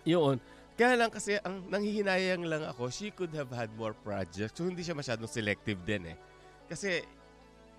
Yun. 0.07 0.37
Kaya 0.77 0.95
lang 0.95 1.11
kasi 1.11 1.41
ang 1.41 1.65
nanghihinayang 1.67 2.45
lang 2.45 2.63
ako, 2.63 2.93
she 2.93 3.09
could 3.09 3.33
have 3.33 3.49
had 3.49 3.73
more 3.75 3.97
projects. 3.97 4.55
So 4.55 4.69
hindi 4.69 4.85
siya 4.85 4.93
masyadong 4.93 5.27
selective 5.27 5.81
din 5.83 6.13
eh. 6.13 6.17
Kasi 6.67 7.03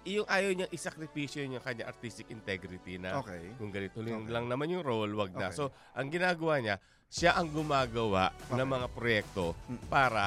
yung 0.08 0.24
ayaw 0.24 0.56
niyang 0.56 0.72
isakripisyo 0.72 1.44
yung 1.44 1.60
kanya 1.60 1.84
artistic 1.86 2.32
integrity 2.32 2.96
na 2.96 3.20
Okay. 3.20 3.52
kung 3.60 3.70
ganito 3.70 4.00
lang, 4.00 4.24
Okay. 4.24 4.32
lang 4.32 4.46
naman 4.48 4.72
yung 4.72 4.80
role, 4.82 5.12
wag 5.14 5.36
na. 5.36 5.52
Okay. 5.52 5.60
So 5.60 5.64
ang 5.92 6.08
ginagawa 6.08 6.64
niya, 6.64 6.76
siya 7.08 7.36
ang 7.36 7.52
gumagawa 7.52 8.32
ng 8.48 8.56
Okay. 8.56 8.72
mga 8.72 8.88
proyekto 8.90 9.46
Mm. 9.68 9.80
para 9.88 10.26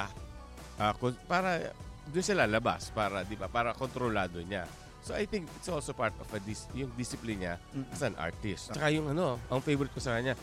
kun- 0.97 1.21
para 1.25 1.73
doon 2.09 2.25
siya 2.25 2.45
lalabas 2.45 2.89
para 2.91 3.21
'di 3.21 3.37
ba 3.37 3.49
para 3.49 3.73
kontrolado 3.73 4.41
niya. 4.41 4.65
So 5.01 5.13
I 5.13 5.25
think 5.25 5.49
it's 5.57 5.69
also 5.69 5.93
part 5.93 6.13
of 6.15 6.29
a 6.29 6.41
dis- 6.41 6.69
yung 6.75 6.93
discipline 6.95 7.41
niya 7.41 7.57
Mm. 7.73 7.85
as 7.89 8.01
an 8.03 8.17
artist. 8.17 8.73
Tsaka 8.73 8.89
yung 8.89 9.09
ano, 9.09 9.41
ang 9.47 9.61
favorite 9.61 9.93
ko 9.93 10.01
sa 10.01 10.13
kanya, 10.15 10.37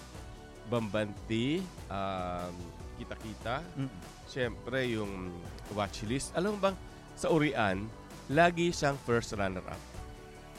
Bambanti, 0.65 1.61
um, 1.87 2.53
Kita-Kita, 2.97 3.61
Mm. 3.77 3.89
syempre 4.25 4.79
yung 4.89 5.29
watchlist. 5.71 6.33
Alam 6.33 6.57
mo 6.57 6.69
bang, 6.69 6.77
sa 7.13 7.29
Urian, 7.29 7.85
lagi 8.27 8.75
siyang 8.75 8.99
first 9.07 9.31
runner-up. 9.33 9.79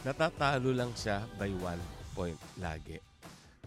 Natatalo 0.03 0.73
lang 0.73 0.95
siya 0.97 1.27
by 1.37 1.51
one 1.59 1.81
point 2.15 2.39
lagi. 2.57 2.97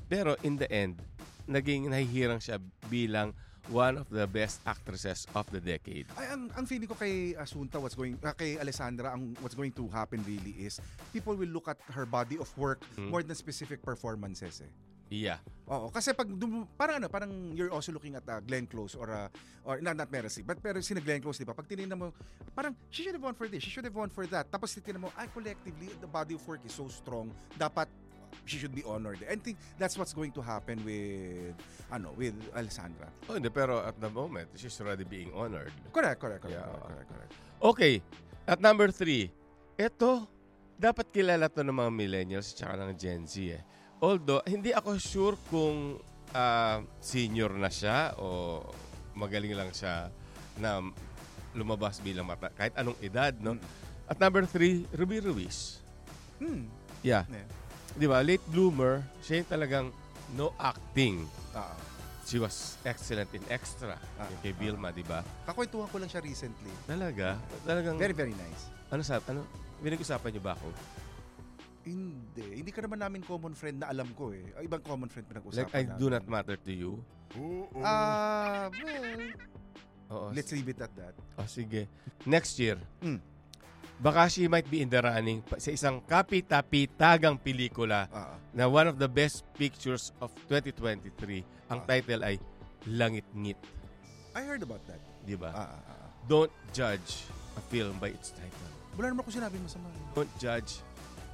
Pero 0.08 0.36
in 0.42 0.58
the 0.58 0.68
end, 0.68 0.98
naging 1.46 1.88
nahihirang 1.88 2.42
siya 2.42 2.58
bilang 2.90 3.32
one 3.70 3.96
of 3.96 4.10
the 4.10 4.26
best 4.26 4.60
actresses 4.66 5.30
of 5.38 5.46
the 5.54 5.62
decade. 5.62 6.10
Ay, 6.18 6.34
ang, 6.34 6.50
ang 6.58 6.66
feeling 6.66 6.90
ko 6.90 6.98
kay 6.98 7.38
Asunta, 7.38 7.78
what's 7.78 7.94
going, 7.94 8.18
ah, 8.26 8.34
kay 8.34 8.58
Alessandra, 8.58 9.14
ang 9.14 9.38
what's 9.40 9.54
going 9.56 9.72
to 9.72 9.86
happen 9.94 10.20
really 10.26 10.66
is 10.66 10.82
people 11.14 11.38
will 11.38 11.48
look 11.48 11.70
at 11.70 11.78
her 11.94 12.04
body 12.10 12.42
of 12.42 12.50
work 12.58 12.82
Mm. 12.98 13.14
more 13.14 13.22
than 13.24 13.38
specific 13.38 13.80
performances 13.86 14.66
eh. 14.66 14.72
Yeah. 15.12 15.44
Oo, 15.68 15.92
kasi 15.92 16.16
pag 16.16 16.24
dum- 16.24 16.68
parang 16.80 17.04
ano, 17.04 17.12
parang 17.12 17.52
you're 17.52 17.68
also 17.72 17.92
looking 17.92 18.16
at 18.16 18.24
uh, 18.32 18.40
Glenn 18.40 18.64
Close 18.64 18.96
or 18.96 19.12
uh, 19.12 19.28
or 19.68 19.84
not 19.84 20.00
not 20.00 20.08
Mercy, 20.08 20.40
but 20.40 20.56
pero 20.64 20.80
si 20.80 20.96
Glenn 20.96 21.20
Close, 21.20 21.44
di 21.44 21.48
ba? 21.48 21.52
Pag 21.52 21.68
tinignan 21.68 22.00
mo, 22.00 22.16
parang 22.56 22.72
she 22.88 23.04
should 23.04 23.16
have 23.16 23.24
won 23.24 23.36
for 23.36 23.52
this, 23.52 23.60
she 23.60 23.68
should 23.68 23.84
have 23.84 23.96
won 23.96 24.08
for 24.08 24.24
that. 24.32 24.48
Tapos 24.48 24.72
titignan 24.72 25.04
mo, 25.04 25.12
ay 25.20 25.28
collectively 25.36 25.92
the 26.00 26.08
body 26.08 26.40
of 26.40 26.44
work 26.48 26.64
is 26.64 26.72
so 26.72 26.88
strong, 26.88 27.28
dapat 27.60 27.92
she 28.48 28.56
should 28.56 28.72
be 28.72 28.88
honored. 28.88 29.20
And 29.28 29.44
think 29.44 29.60
that's 29.76 30.00
what's 30.00 30.16
going 30.16 30.32
to 30.36 30.42
happen 30.42 30.80
with 30.88 31.56
ano, 31.92 32.16
with 32.16 32.36
Alessandra. 32.56 33.12
Oh, 33.28 33.36
hindi, 33.36 33.52
pero 33.52 33.84
at 33.84 34.00
the 34.00 34.08
moment, 34.08 34.48
she's 34.56 34.80
already 34.80 35.04
being 35.04 35.32
honored. 35.36 35.76
Correct, 35.92 36.24
correct, 36.24 36.48
correct, 36.48 36.56
Yeah. 36.56 36.72
correct, 36.72 36.88
correct, 36.88 37.10
correct. 37.12 37.32
Okay. 37.60 37.94
At 38.48 38.64
number 38.64 38.90
three, 38.96 39.28
ito, 39.76 40.24
dapat 40.80 41.12
kilala 41.12 41.52
to 41.52 41.62
ng 41.68 41.76
mga 41.76 41.92
millennials 41.92 42.56
at 42.64 42.80
ng 42.80 42.96
Gen 42.96 43.28
Z 43.28 43.60
eh. 43.60 43.62
Although, 44.02 44.42
hindi 44.44 44.74
ako 44.74 44.98
sure 44.98 45.38
kung 45.48 46.02
ah, 46.34 46.82
senior 46.98 47.54
na 47.54 47.70
siya 47.70 48.18
o 48.18 48.60
magaling 49.14 49.54
lang 49.54 49.70
siya 49.70 50.10
na 50.58 50.82
lumabas 51.54 52.02
bilang 52.02 52.26
mata, 52.26 52.50
kahit 52.50 52.74
anong 52.74 52.98
edad, 53.00 53.36
no? 53.38 53.54
Mm. 53.54 53.62
At 54.10 54.18
number 54.18 54.44
three, 54.44 54.84
Ruby 54.92 55.22
Ruiz. 55.22 55.80
Hmm. 56.42 56.66
Yeah. 57.00 57.24
Yeah. 57.30 57.48
Di 57.94 58.06
ba? 58.08 58.20
Late 58.20 58.44
bloomer, 58.50 59.06
siya 59.22 59.40
yung 59.40 59.50
talagang 59.50 59.86
no 60.34 60.52
acting. 60.58 61.28
Ah, 61.54 61.76
She 62.22 62.40
was 62.40 62.80
excellent 62.88 63.28
in 63.36 63.44
extra. 63.52 64.00
Ah, 64.16 64.26
yung 64.26 64.40
kay 64.40 64.54
Vilma, 64.56 64.90
di 64.90 65.04
ba? 65.04 65.20
kakwentuhan 65.44 65.90
ko 65.92 66.00
lang 66.00 66.08
siya 66.08 66.24
recently. 66.24 66.72
Talaga? 66.88 67.36
Talagang, 67.66 68.00
Very, 68.00 68.16
very 68.16 68.32
nice. 68.32 68.72
ano 68.88 69.04
sa, 69.04 69.20
ano, 69.22 69.44
pinag-usapan 69.82 70.30
niyo 70.32 70.40
ba 70.40 70.56
ako? 70.56 70.68
Hindi. 71.82 72.62
Hindi 72.62 72.72
ka 72.72 72.82
naman 72.82 73.00
namin 73.00 73.22
common 73.22 73.52
friend 73.52 73.82
na 73.82 73.90
alam 73.90 74.10
ko 74.14 74.30
eh. 74.30 74.46
Ah, 74.54 74.62
Ibang 74.62 74.82
common 74.82 75.08
friend 75.08 75.26
pinag-usapan 75.26 75.66
Like, 75.66 75.74
I 75.74 75.84
do 75.92 76.08
not 76.08 76.26
matter 76.26 76.56
to 76.56 76.72
you? 76.72 77.02
Ah, 77.78 78.68
well, 78.70 79.22
Oo. 80.12 80.28
let's 80.32 80.52
leave 80.52 80.68
it 80.68 80.78
at 80.78 80.92
that. 80.94 81.16
Oh, 81.36 81.46
sige. 81.46 81.88
Next 82.24 82.54
year, 82.58 82.78
Mm. 83.00 83.18
baka 83.98 84.28
she 84.28 84.46
might 84.46 84.68
be 84.68 84.80
in 84.80 84.90
the 84.90 85.00
running 85.00 85.42
pa- 85.42 85.58
sa 85.58 85.70
isang 85.70 86.04
kapitapitagang 86.04 87.36
pelikula 87.36 88.06
Ah, 88.08 88.36
na 88.52 88.66
one 88.66 88.86
of 88.86 88.98
the 88.98 89.08
best 89.08 89.42
pictures 89.54 90.12
of 90.20 90.30
2023. 90.46 91.42
Ang 91.68 91.80
Ah. 91.80 91.88
title 91.88 92.22
ay 92.22 92.36
Langit-ngit. 92.84 93.62
I 94.34 94.42
heard 94.42 94.60
about 94.60 94.82
that. 94.86 94.98
Di 95.22 95.38
ba? 95.38 95.50
Ah, 95.50 95.70
ah, 95.70 95.82
ah. 95.88 96.10
Don't 96.26 96.50
judge 96.72 97.30
a 97.54 97.62
film 97.64 97.94
by 97.96 98.10
its 98.10 98.34
title. 98.34 98.70
Wala 98.92 99.14
naman 99.14 99.22
ako 99.22 99.32
sinabi 99.32 99.56
masama. 99.56 99.86
Don't 100.12 100.34
judge 100.36 100.82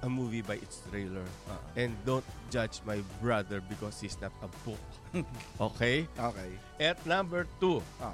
a 0.01 0.09
movie 0.09 0.41
by 0.41 0.55
its 0.55 0.81
trailer. 0.87 1.25
Ah, 1.49 1.57
And 1.75 1.93
don't 2.05 2.25
judge 2.49 2.81
my 2.85 3.01
brother 3.17 3.61
because 3.65 3.97
he's 3.97 4.17
not 4.21 4.33
a 4.41 4.49
book. 4.61 4.81
okay? 5.73 6.05
okay. 6.13 6.51
At 6.77 7.01
number 7.05 7.49
two, 7.57 7.81
Ah, 7.97 8.13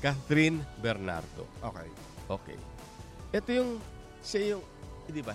Catherine 0.00 0.64
Bernardo. 0.80 1.44
okay. 1.60 1.88
Okay. 2.28 2.58
Ito 3.32 3.48
yung, 3.52 3.70
siya 4.20 4.56
yung, 4.56 4.62
eh, 5.04 5.12
di 5.12 5.20
ba? 5.20 5.32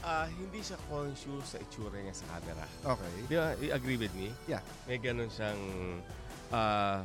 Ah, 0.00 0.24
hindi 0.26 0.60
siya 0.60 0.80
conscious 0.88 1.44
sa 1.44 1.58
itsura 1.60 2.00
niya 2.00 2.16
sa 2.16 2.24
camera. 2.32 2.64
Okay. 2.96 3.12
Di 3.28 3.34
ba? 3.36 3.52
You 3.60 3.70
agree 3.72 4.00
with 4.00 4.12
me? 4.16 4.32
Yeah. 4.44 4.64
May 4.88 4.96
ganun 4.96 5.28
siyang, 5.28 5.60
ah, 6.50 7.04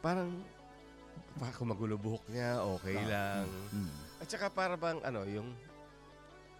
parang, 0.00 0.28
baka 1.34 1.56
kung 1.56 1.72
magulo 1.72 1.96
buhok 1.96 2.24
niya, 2.30 2.60
okay 2.62 2.96
Ah, 2.96 3.08
lang. 3.08 3.46
Mm. 3.72 3.92
At 4.20 4.28
saka 4.28 4.46
para 4.48 4.76
bang, 4.76 5.00
ano, 5.02 5.24
yung 5.24 5.48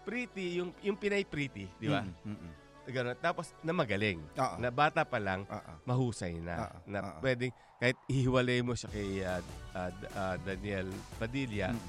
pretty, 0.04 0.60
yung, 0.60 0.70
yung 0.84 0.94
Pinay 0.94 1.24
pretty, 1.24 1.66
di 1.80 1.88
ba? 1.88 2.04
Mm, 2.04 2.12
mm, 2.28 2.38
mm. 2.38 2.52
Ganun. 2.84 3.16
Tapos, 3.16 3.56
na 3.64 3.72
magaling. 3.72 4.20
Ah. 4.36 4.60
Na 4.60 4.68
bata 4.68 5.08
pa 5.08 5.16
lang, 5.16 5.48
ah. 5.48 5.80
mahusay 5.88 6.36
na. 6.36 6.68
Ah, 6.68 6.72
na 6.84 6.98
ah. 7.00 7.16
pwedeng, 7.24 7.48
kahit 7.80 7.96
ihiwalay 8.06 8.60
mo 8.60 8.76
siya 8.76 8.90
kay 8.92 9.24
ah, 9.24 9.40
D- 9.88 10.12
ah, 10.12 10.36
Daniel 10.38 10.88
Padilla, 11.16 11.72
Mm. 11.72 11.80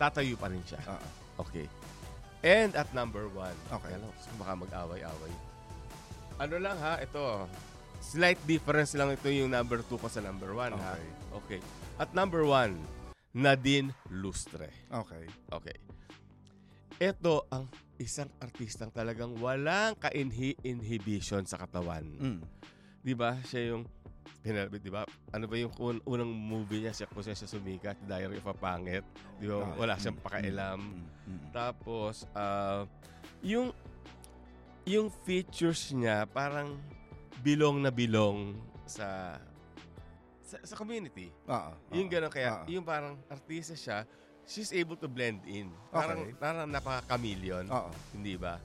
tatayo 0.00 0.34
pa 0.34 0.48
rin 0.48 0.64
siya. 0.64 0.80
Ah, 0.88 1.00
Okay. 1.38 1.68
And 2.42 2.74
at 2.74 2.90
number 2.90 3.30
one, 3.30 3.54
Okay. 3.70 3.94
Alam, 3.94 4.10
baka 4.40 4.52
mag-away-away. 4.56 5.34
Ano 6.38 6.56
lang 6.58 6.74
ha, 6.78 6.98
ito. 6.98 7.46
Slight 7.98 8.38
difference 8.46 8.94
lang 8.94 9.10
ito 9.10 9.26
yung 9.26 9.50
number 9.50 9.82
two 9.86 9.98
ko 9.98 10.06
sa 10.06 10.22
number 10.22 10.54
one 10.54 10.70
ha. 10.74 10.94
Okay. 10.94 11.06
Okay. 11.34 11.60
At 11.98 12.14
number 12.14 12.42
one, 12.42 12.78
Nadine 13.34 13.90
Lustre. 14.08 14.70
okay. 14.88 15.26
Okay. 15.50 15.76
Ito 16.98 17.46
ang 17.48 17.70
isang 17.98 18.26
artistang 18.38 18.90
talagang 18.90 19.38
walang 19.38 19.94
ka-inhibition 19.98 21.46
sa 21.46 21.58
katawan. 21.58 22.02
Mm. 22.18 22.40
'Di 23.02 23.14
ba? 23.14 23.38
Siya 23.42 23.74
yung 23.74 23.86
pinalabit, 24.42 24.82
'di 24.82 24.90
ba? 24.90 25.06
Ano 25.30 25.46
ba 25.46 25.54
yung 25.54 25.70
un- 25.78 26.02
unang 26.02 26.30
movie 26.30 26.82
niya 26.82 26.94
siya 26.94 27.06
kung 27.06 27.22
siya, 27.22 27.38
sumikat, 27.38 27.98
Diary 28.02 28.38
of 28.38 28.50
a 28.50 28.54
Pangit. 28.54 29.06
'Di 29.38 29.46
ba? 29.46 29.62
Ah, 29.62 29.74
Wala 29.78 29.94
siyang 29.94 30.18
mm, 30.18 30.26
pakailam. 30.26 30.78
mm, 30.82 31.06
mm. 31.30 31.46
Tapos 31.54 32.26
ah, 32.34 32.82
yung 33.42 33.70
yung 34.82 35.06
features 35.22 35.94
niya 35.94 36.26
parang 36.26 36.74
bilong 37.42 37.78
na 37.78 37.94
bilong 37.94 38.58
sa 38.90 39.38
sa, 40.42 40.56
sa 40.64 40.74
community. 40.74 41.28
Ah, 41.44 41.76
Yung 41.92 42.08
gano'n 42.08 42.32
kaya, 42.32 42.64
ah. 42.64 42.64
yung 42.64 42.80
parang 42.80 43.20
artista 43.28 43.76
siya, 43.76 44.08
she's 44.48 44.72
able 44.72 44.96
to 44.96 45.06
blend 45.06 45.44
in. 45.44 45.68
Parang, 45.92 46.24
Okay. 46.24 46.32
parang 46.40 46.66
napaka-chameleon. 46.66 47.68
Oo. 47.68 47.90
Hindi 48.16 48.34
ba? 48.40 48.56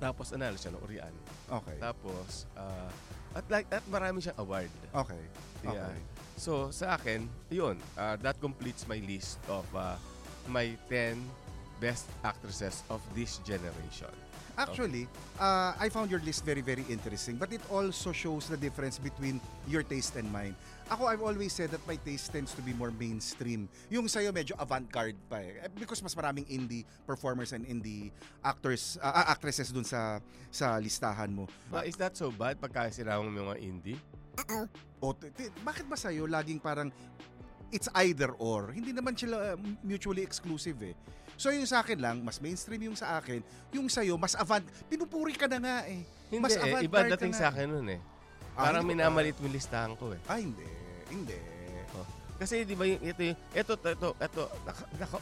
Tapos 0.00 0.32
analo 0.32 0.56
siya 0.56 0.72
ng 0.72 0.80
Urian. 0.82 1.14
Okay. 1.48 1.76
Tapos, 1.78 2.48
ah, 2.56 2.88
at 3.36 3.44
like, 3.52 3.68
at 3.68 3.84
marami 3.86 4.24
siyang 4.24 4.40
award. 4.40 4.72
Okay. 4.92 5.22
Yeah. 5.62 5.72
Okay. 5.88 5.96
So, 6.36 6.72
sa 6.72 6.96
akin, 6.96 7.28
yun, 7.52 7.76
ah, 7.96 8.16
that 8.20 8.40
completes 8.40 8.88
my 8.88 9.00
list 9.04 9.36
of 9.48 9.64
ah, 9.76 10.00
my 10.48 10.72
10 10.88 11.20
best 11.80 12.08
actresses 12.24 12.80
of 12.88 13.04
this 13.12 13.36
generation. 13.44 14.12
Actually, 14.56 15.04
uh, 15.36 15.76
I 15.76 15.92
found 15.92 16.08
your 16.08 16.24
list 16.24 16.40
very, 16.40 16.64
very 16.64 16.80
interesting. 16.88 17.36
But 17.36 17.52
it 17.52 17.60
also 17.68 18.08
shows 18.08 18.48
the 18.48 18.56
difference 18.56 18.96
between 18.96 19.36
your 19.68 19.84
taste 19.84 20.16
and 20.16 20.24
mine. 20.32 20.56
Ako, 20.86 21.10
I've 21.10 21.24
always 21.24 21.50
said 21.50 21.74
that 21.74 21.82
my 21.82 21.98
taste 21.98 22.30
tends 22.30 22.54
to 22.54 22.62
be 22.62 22.70
more 22.70 22.94
mainstream. 22.94 23.66
Yung 23.90 24.06
sa'yo 24.06 24.30
medyo 24.30 24.54
avant-garde 24.54 25.18
pa 25.26 25.42
eh. 25.42 25.66
Eh, 25.66 25.70
Because 25.74 25.98
mas 25.98 26.14
maraming 26.14 26.46
indie 26.46 26.86
performers 27.02 27.50
and 27.50 27.66
indie 27.66 28.14
actors, 28.46 28.94
uh, 29.02 29.26
actresses 29.26 29.74
dun 29.74 29.82
sa 29.82 30.22
sa 30.46 30.78
listahan 30.78 31.34
mo. 31.34 31.50
But 31.74 31.90
is 31.90 31.98
that 31.98 32.14
so 32.14 32.30
bad 32.30 32.62
pagka 32.62 32.86
yung 33.02 33.34
mga 33.34 33.58
indie? 33.58 33.98
O, 35.02 35.10
t- 35.10 35.32
t- 35.34 35.50
bakit 35.66 35.90
ba 35.90 35.98
sa'yo 35.98 36.30
laging 36.30 36.62
parang 36.62 36.94
it's 37.74 37.90
either 38.06 38.30
or? 38.38 38.70
Hindi 38.70 38.94
naman 38.94 39.18
sila 39.18 39.54
uh, 39.54 39.60
mutually 39.82 40.22
exclusive 40.22 40.78
eh. 40.86 40.94
So 41.34 41.50
yung 41.50 41.66
sa 41.66 41.82
akin 41.82 41.98
lang, 41.98 42.22
mas 42.22 42.38
mainstream 42.38 42.86
yung 42.86 42.96
sa 42.96 43.18
akin. 43.18 43.42
Yung 43.74 43.90
sa'yo, 43.90 44.14
mas 44.16 44.38
avant. 44.38 44.62
Pinupuri 44.86 45.34
ka 45.34 45.50
na 45.50 45.58
nga 45.58 45.76
eh. 45.90 46.06
Hindi 46.30 46.42
Mas 46.46 46.54
eh. 46.54 46.62
Iba 46.62 46.78
avant-garde 46.78 47.10
ka 47.10 47.16
dating 47.18 47.34
sa 47.34 47.50
akin 47.50 47.66
nun 47.74 47.88
eh. 47.90 48.00
Ah, 48.56 48.72
Parang 48.72 48.82
hindi 48.88 48.96
minamalit 48.96 49.36
mo 49.36 49.44
yung 49.46 49.56
listahan 49.56 49.92
ko 50.00 50.16
eh. 50.16 50.20
Ah, 50.24 50.40
hindi. 50.40 50.64
Hindi. 51.12 51.36
Kasi 52.36 52.68
di 52.68 52.76
ba 52.76 52.84
yung 52.84 53.00
ito 53.00 53.20
yung 53.24 53.38
ito 53.56 53.72
ito 53.72 53.88
ito, 53.96 54.08
ito 54.12 54.42
naka, 54.68 54.84
naka, 55.00 55.18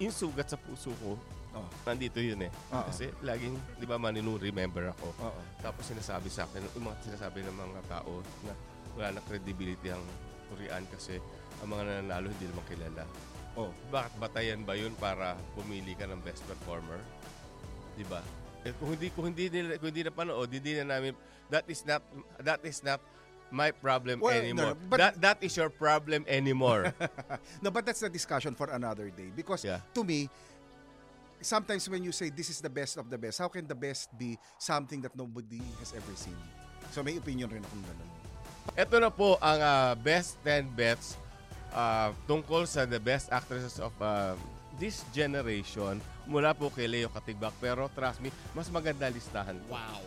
yung 0.00 0.14
sugat 0.14 0.48
sa 0.48 0.56
puso 0.56 0.92
ko. 1.00 1.16
Oh. 1.56 1.68
Nandito 1.84 2.20
yun 2.20 2.40
eh. 2.44 2.50
Oo. 2.72 2.84
Kasi 2.88 3.12
laging, 3.20 3.56
di 3.76 3.84
ba 3.88 4.00
maninu 4.00 4.36
remember 4.40 4.92
ako. 4.96 5.12
Oo. 5.28 5.40
Tapos 5.60 5.84
sinasabi 5.84 6.28
sa 6.32 6.48
akin, 6.48 6.64
yung 6.76 6.88
mga 6.88 6.96
sinasabi 7.04 7.44
ng 7.44 7.56
mga 7.56 7.82
tao 7.88 8.20
na 8.44 8.52
wala 8.96 9.08
na 9.16 9.20
credibility 9.24 9.92
ang 9.92 10.04
Korean 10.48 10.84
kasi 10.88 11.20
ang 11.60 11.68
mga 11.68 11.82
nananalo 11.84 12.32
hindi 12.32 12.46
naman 12.48 12.64
kilala. 12.68 13.04
Oh. 13.58 13.72
Bakit 13.92 14.12
batayan 14.16 14.62
ba 14.64 14.72
yun 14.78 14.94
para 14.96 15.36
pumili 15.52 15.92
ka 15.98 16.08
ng 16.08 16.20
best 16.24 16.44
performer? 16.48 17.00
Di 17.98 18.06
ba? 18.08 18.24
Eh, 18.64 18.72
kung 18.78 18.96
hindi 18.96 19.08
kung 19.12 19.26
hindi 19.32 19.52
nila 19.52 19.76
kung 19.76 19.92
hindi 19.92 20.04
na 20.06 20.14
panood, 20.14 20.48
hindi 20.48 20.72
na 20.80 20.96
namin 20.96 21.12
that 21.50 21.64
is 21.66 21.84
not 21.84 22.02
that 22.40 22.60
is 22.64 22.80
not 22.82 23.00
my 23.48 23.72
problem 23.72 24.20
Well, 24.20 24.36
anymore. 24.36 24.76
no, 24.76 24.88
but- 24.88 24.98
that 25.00 25.14
that 25.20 25.38
is 25.40 25.56
your 25.56 25.72
problem 25.72 26.24
anymore. 26.28 26.92
No, 27.64 27.72
but 27.72 27.88
that's 27.88 28.04
a 28.04 28.12
discussion 28.12 28.52
for 28.54 28.68
another 28.68 29.08
day. 29.08 29.32
Because 29.32 29.64
Yeah. 29.64 29.80
to 29.96 30.04
me, 30.04 30.28
sometimes 31.40 31.88
when 31.88 32.04
you 32.04 32.12
say 32.12 32.28
this 32.30 32.50
is 32.50 32.60
the 32.60 32.68
best 32.70 32.96
of 33.00 33.08
the 33.10 33.16
best, 33.18 33.38
how 33.38 33.48
can 33.48 33.66
the 33.66 33.74
best 33.74 34.12
be 34.16 34.36
something 34.58 35.00
that 35.02 35.14
nobody 35.16 35.62
has 35.80 35.96
ever 35.96 36.12
seen? 36.14 36.36
So 36.92 37.02
may 37.02 37.16
opinion 37.16 37.48
rin 37.50 37.64
akong 37.64 37.84
ganun. 37.84 38.08
Ito 38.76 38.96
na 39.00 39.08
po 39.08 39.40
ang 39.40 39.60
ah, 39.60 39.92
best 39.96 40.36
10 40.44 40.68
bets 40.76 41.16
ah, 41.72 42.12
tungkol 42.28 42.68
sa 42.68 42.84
the 42.84 43.00
best 43.00 43.32
actresses 43.32 43.80
of 43.80 43.92
ah, 43.98 44.36
this 44.76 45.02
generation 45.10 45.98
mula 46.28 46.52
po 46.52 46.68
kay 46.68 46.84
Leo 46.86 47.08
Katigbak. 47.08 47.56
Pero 47.58 47.88
trust 47.90 48.20
me, 48.20 48.28
mas 48.52 48.68
maganda 48.68 49.08
listahan 49.08 49.56
ko. 49.66 49.72
Wow. 49.74 50.04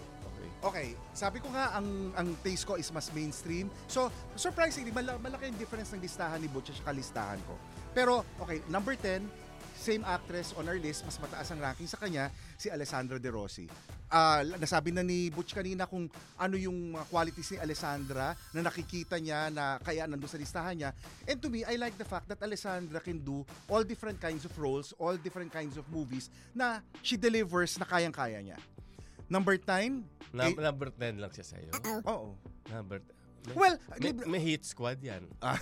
Okay. 0.62 0.94
Sabi 1.18 1.42
ko 1.42 1.50
nga 1.50 1.74
ang 1.74 2.14
ang 2.14 2.38
taste 2.46 2.70
ko 2.70 2.78
is 2.78 2.86
mas 2.94 3.10
mainstream. 3.10 3.66
So, 3.90 4.14
surprisingly, 4.38 4.94
mala- 4.94 5.18
malaki 5.18 5.50
yung 5.50 5.58
difference 5.58 5.90
ng 5.90 6.02
listahan 6.02 6.38
ni 6.38 6.50
Butch 6.50 6.70
at 6.70 6.94
listahan 6.94 7.42
ko. 7.50 7.58
Pero, 7.98 8.22
okay, 8.38 8.62
number 8.70 8.94
10, 8.94 9.26
same 9.82 10.06
actress 10.06 10.54
on 10.54 10.70
our 10.70 10.78
list, 10.78 11.02
mas 11.02 11.18
mataas 11.18 11.50
ang 11.50 11.58
ranking 11.58 11.90
sa 11.90 11.98
kanya, 11.98 12.30
si 12.54 12.70
Alessandra 12.70 13.18
De 13.18 13.34
Rossi. 13.34 13.66
Ah, 14.12 14.46
nasabi 14.46 14.94
na 14.94 15.02
ni 15.02 15.34
Butch 15.34 15.58
kanina 15.58 15.90
kung 15.90 16.06
ano 16.38 16.56
yung 16.60 16.94
mga 16.94 17.06
qualities 17.10 17.50
ni 17.56 17.58
Alessandra 17.58 18.38
na 18.54 18.62
nakikita 18.62 19.18
niya 19.18 19.50
na 19.50 19.82
kaya 19.82 20.06
nandun 20.06 20.30
sa 20.30 20.38
listahan 20.38 20.78
niya. 20.78 20.92
And 21.26 21.42
to 21.42 21.50
me, 21.50 21.66
I 21.66 21.82
like 21.82 21.98
the 21.98 22.06
fact 22.06 22.30
that 22.30 22.38
Alessandra 22.44 23.02
can 23.02 23.24
do 23.26 23.42
all 23.66 23.82
different 23.82 24.22
kinds 24.22 24.46
of 24.46 24.54
roles, 24.54 24.94
all 25.02 25.18
different 25.18 25.50
kinds 25.50 25.80
of 25.80 25.88
movies 25.90 26.30
na 26.54 26.86
she 27.02 27.18
delivers 27.18 27.80
na 27.82 27.88
kayang-kaya 27.90 28.38
niya. 28.46 28.62
Number 29.32 29.56
9, 29.56 30.04
Num- 30.36 30.60
number 30.60 30.92
10 30.92 31.24
lang 31.24 31.32
siya 31.32 31.46
sa'yo. 31.48 31.72
Oo. 32.04 32.36
Number 32.68 33.00
may, 33.48 33.56
Well, 33.56 33.76
may, 33.98 34.12
may 34.28 34.42
hit 34.44 34.68
squad 34.68 35.00
yan. 35.00 35.24
Ah, 35.42 35.58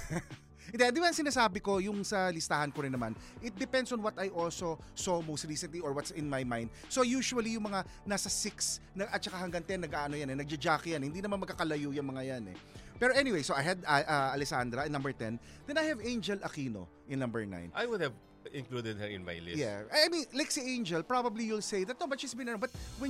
Hindi, 0.70 0.86
di 0.86 1.02
ba 1.02 1.10
sinasabi 1.10 1.66
ko, 1.66 1.82
yung 1.82 2.06
sa 2.06 2.30
listahan 2.30 2.70
ko 2.70 2.86
rin 2.86 2.94
naman, 2.94 3.18
it 3.42 3.58
depends 3.58 3.90
on 3.90 4.06
what 4.06 4.14
I 4.22 4.30
also 4.30 4.78
saw 4.94 5.18
most 5.18 5.50
recently 5.50 5.82
or 5.82 5.98
what's 5.98 6.14
in 6.14 6.30
my 6.30 6.46
mind. 6.46 6.70
So 6.94 7.02
usually 7.02 7.58
yung 7.58 7.66
mga 7.66 7.90
nasa 8.06 8.30
6 8.30 8.78
na, 8.94 9.10
at 9.10 9.18
saka 9.18 9.42
hanggang 9.42 9.66
10, 9.66 9.90
nag-ano 9.90 10.14
yan 10.14 10.30
eh, 10.30 10.38
nagja-jockey 10.38 10.94
yan. 10.94 11.02
Hindi 11.10 11.26
naman 11.26 11.42
magkakalayo 11.42 11.90
yung 11.90 12.14
mga 12.14 12.22
yan 12.22 12.54
eh. 12.54 12.58
Pero 13.02 13.18
anyway, 13.18 13.42
so 13.42 13.58
I 13.58 13.66
had 13.66 13.82
uh, 13.82 14.04
uh, 14.06 14.30
Alessandra 14.38 14.86
in 14.86 14.94
number 14.94 15.10
10. 15.10 15.40
Then 15.66 15.78
I 15.80 15.90
have 15.90 16.06
Angel 16.06 16.38
Aquino 16.46 16.86
in 17.10 17.18
number 17.18 17.42
9. 17.48 17.74
I 17.74 17.86
would 17.90 18.04
have 18.06 18.14
included 18.54 19.02
her 19.02 19.10
in 19.10 19.26
my 19.26 19.42
list. 19.42 19.58
Yeah. 19.58 19.90
I 19.90 20.06
mean, 20.12 20.30
like 20.38 20.52
si 20.54 20.62
Angel, 20.62 21.02
probably 21.02 21.50
you'll 21.50 21.66
say 21.66 21.82
that, 21.88 21.98
no, 21.98 22.06
but 22.06 22.20
she's 22.22 22.36
been 22.38 22.46
around. 22.46 22.62
But 22.62 22.76
when 23.02 23.10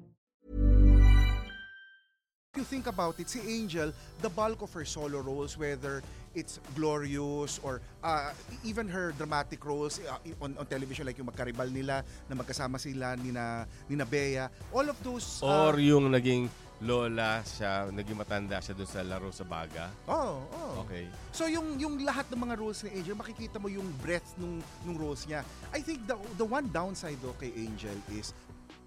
If 2.51 2.67
you 2.67 2.67
think 2.67 2.91
about 2.91 3.15
it, 3.15 3.31
si 3.31 3.39
Angel, 3.47 3.95
the 4.19 4.27
bulk 4.27 4.59
of 4.59 4.75
her 4.75 4.83
solo 4.83 5.23
roles, 5.23 5.55
whether 5.55 6.03
it's 6.35 6.59
glorious 6.75 7.63
or 7.63 7.79
uh, 8.03 8.35
even 8.67 8.91
her 8.91 9.15
dramatic 9.15 9.63
roles 9.63 10.03
uh, 10.03 10.19
on, 10.43 10.59
on 10.59 10.67
television 10.67 11.07
like 11.07 11.15
yung 11.15 11.31
magkaribal 11.31 11.71
nila 11.71 12.03
na 12.27 12.35
magkasama 12.35 12.75
sila 12.75 13.15
ni 13.15 13.31
na, 13.31 13.63
ni 13.87 13.95
na 13.95 14.03
Bea, 14.03 14.51
all 14.75 14.83
of 14.83 14.99
those... 14.99 15.39
uh, 15.39 15.71
Or 15.71 15.79
yung 15.79 16.11
naging 16.11 16.51
lola 16.83 17.39
siya, 17.39 17.87
naging 17.87 18.19
matanda 18.19 18.59
siya 18.59 18.75
doon 18.75 18.89
sa 18.91 18.99
laro 18.99 19.31
sa 19.31 19.47
baga. 19.47 19.87
Oh, 20.11 20.43
oh. 20.51 20.83
Okay. 20.83 21.07
So 21.31 21.47
yung 21.47 21.79
yung 21.79 22.03
lahat 22.03 22.27
ng 22.35 22.51
mga 22.51 22.59
roles 22.59 22.83
ni 22.83 22.99
Angel, 22.99 23.15
makikita 23.15 23.63
mo 23.63 23.71
yung 23.71 23.87
breadth 24.03 24.35
nung 24.35 24.59
nung 24.83 24.99
roles 24.99 25.23
niya. 25.23 25.47
I 25.71 25.79
think 25.79 26.03
the 26.03 26.19
the 26.35 26.43
one 26.43 26.67
downside 26.67 27.15
though 27.23 27.39
kay 27.39 27.55
Angel 27.55 27.95
is 28.11 28.35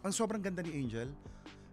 ang 0.05 0.13
sobrang 0.13 0.45
ganda 0.45 0.61
ni 0.61 0.85
Angel 0.85 1.09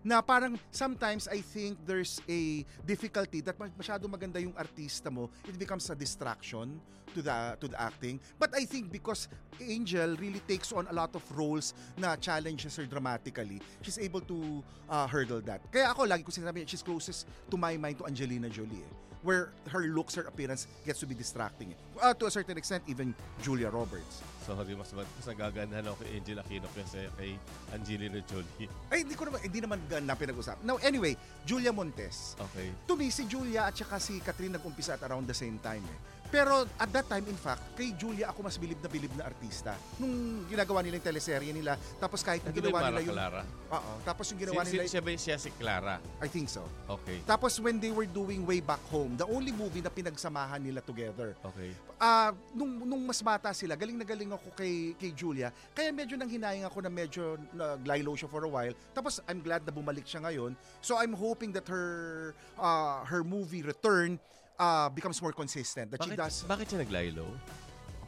na 0.04 0.22
parang 0.22 0.58
sometimes 0.70 1.28
I 1.28 1.42
think 1.42 1.78
there's 1.86 2.22
a 2.30 2.66
difficulty 2.86 3.42
that 3.42 3.58
masyado 3.58 4.10
maganda 4.10 4.42
yung 4.42 4.54
artista 4.54 5.14
mo, 5.14 5.30
it 5.48 5.58
becomes 5.58 5.90
a 5.90 5.96
distraction 5.96 6.82
to 7.14 7.22
the 7.22 7.58
to 7.60 7.68
the 7.68 7.80
acting. 7.80 8.20
But 8.40 8.56
I 8.56 8.66
think 8.66 8.92
because 8.92 9.28
Angel 9.60 10.16
really 10.18 10.42
takes 10.48 10.72
on 10.72 10.88
a 10.90 10.96
lot 10.96 11.14
of 11.14 11.24
roles 11.36 11.74
na 12.00 12.16
challenges 12.16 12.76
her 12.80 12.88
dramatically, 12.88 13.62
she's 13.84 14.00
able 14.00 14.22
to 14.26 14.64
uh, 14.90 15.06
hurdle 15.06 15.44
that. 15.46 15.62
Kaya 15.70 15.92
ako 15.92 16.08
lagi 16.08 16.24
ko 16.26 16.32
sinasabi, 16.32 16.66
she's 16.66 16.82
closest 16.84 17.28
to 17.52 17.56
my 17.60 17.78
mind 17.78 18.00
to 18.00 18.08
Angelina 18.08 18.50
Jolie. 18.50 18.82
Eh 18.82 19.11
where 19.24 19.54
her 19.70 19.86
looks, 19.86 20.16
her 20.16 20.26
appearance 20.26 20.68
gets 20.86 21.00
to 21.00 21.06
be 21.06 21.14
distracting. 21.14 21.74
Uh, 22.02 22.14
to 22.14 22.26
a 22.26 22.32
certain 22.32 22.58
extent, 22.58 22.84
even 22.88 23.14
Julia 23.42 23.70
Roberts. 23.70 24.22
Sorry, 24.42 24.74
mas, 24.74 24.90
mas 24.98 25.06
nagagandahan 25.30 25.86
ako 25.86 26.02
kay 26.02 26.18
Angel 26.18 26.38
Aquino 26.42 26.68
kasi 26.74 27.06
kay 27.14 27.38
Angelina 27.70 28.18
Jolie. 28.26 28.66
Ay, 28.90 29.06
hindi 29.06 29.14
ko 29.14 29.30
naman, 29.30 29.40
hindi 29.46 29.60
naman 29.62 29.80
na 30.02 30.18
pinag-usap. 30.18 30.66
Now, 30.66 30.82
anyway, 30.82 31.14
Julia 31.46 31.70
Montes. 31.70 32.34
Okay. 32.50 32.74
To 32.90 32.98
me, 32.98 33.14
si 33.14 33.30
Julia 33.30 33.70
at 33.70 33.78
saka 33.78 34.02
si 34.02 34.18
Catherine 34.18 34.58
nag-umpisa 34.58 34.98
at 34.98 35.06
around 35.06 35.30
the 35.30 35.38
same 35.38 35.62
time 35.62 35.86
eh. 35.86 36.00
Pero 36.32 36.64
at 36.80 36.90
that 36.96 37.06
time, 37.12 37.28
in 37.28 37.36
fact, 37.36 37.76
kay 37.76 37.92
Julia 38.00 38.32
ako 38.32 38.48
mas 38.48 38.56
bilib 38.56 38.80
na 38.80 38.88
bilib 38.88 39.12
na 39.20 39.28
artista. 39.28 39.76
Nung 40.00 40.48
ginagawa 40.48 40.80
nila 40.80 40.96
yung 40.96 41.08
teleserye 41.12 41.52
nila, 41.52 41.76
tapos 42.00 42.24
kahit 42.24 42.40
yung 42.48 42.56
ginawa 42.56 42.88
nila 42.88 43.02
yung... 43.04 43.18
Clara? 43.20 43.44
Oo. 43.76 43.92
Tapos 44.08 44.26
yung 44.32 44.40
ginawa 44.40 44.64
Si, 44.64 44.72
si, 44.72 44.76
nila... 44.80 44.88
siya 44.88 45.02
ba 45.04 45.12
siya 45.12 45.36
si 45.36 45.50
Clara? 45.60 45.96
I 46.24 46.32
think 46.32 46.48
so. 46.48 46.64
Okay. 46.88 47.20
Tapos 47.28 47.60
when 47.60 47.84
they 47.84 47.92
were 47.92 48.08
doing 48.08 48.48
Way 48.48 48.64
Back 48.64 48.80
Home, 48.96 49.20
the 49.20 49.28
only 49.28 49.52
movie 49.52 49.84
na 49.84 49.92
pinagsamahan 49.92 50.64
nila 50.64 50.80
together. 50.80 51.36
Okay. 51.44 51.76
Ah, 52.00 52.32
nung 52.56 52.88
nung 52.88 53.04
mas 53.04 53.20
bata 53.20 53.52
sila, 53.52 53.76
galing 53.76 54.00
na 54.00 54.08
galing 54.08 54.32
ako 54.32 54.56
kay 54.56 54.96
kay 54.96 55.12
Julia. 55.12 55.52
Kaya 55.76 55.92
medyo 55.92 56.16
nang 56.16 56.32
hinayang 56.32 56.66
ako 56.66 56.80
na 56.80 56.90
medyo 56.90 57.36
naglaylo 57.52 58.16
siya 58.16 58.32
for 58.32 58.48
a 58.48 58.50
while. 58.50 58.74
Tapos 58.96 59.20
I'm 59.28 59.44
glad 59.44 59.68
na 59.68 59.76
bumalik 59.76 60.08
siya 60.08 60.24
ngayon. 60.24 60.56
So 60.80 60.96
I'm 60.96 61.12
hoping 61.12 61.52
that 61.60 61.68
her 61.68 62.32
uh, 62.56 63.04
her 63.04 63.22
movie 63.22 63.62
Return 63.62 64.16
uh, 64.62 64.88
becomes 64.94 65.18
more 65.22 65.34
consistent. 65.34 65.90
That 65.90 66.00
Bakit, 66.06 66.14
she 66.14 66.16
does 66.16 66.36
bakit 66.46 66.66
siya 66.70 66.86
naglaylo? 66.86 67.26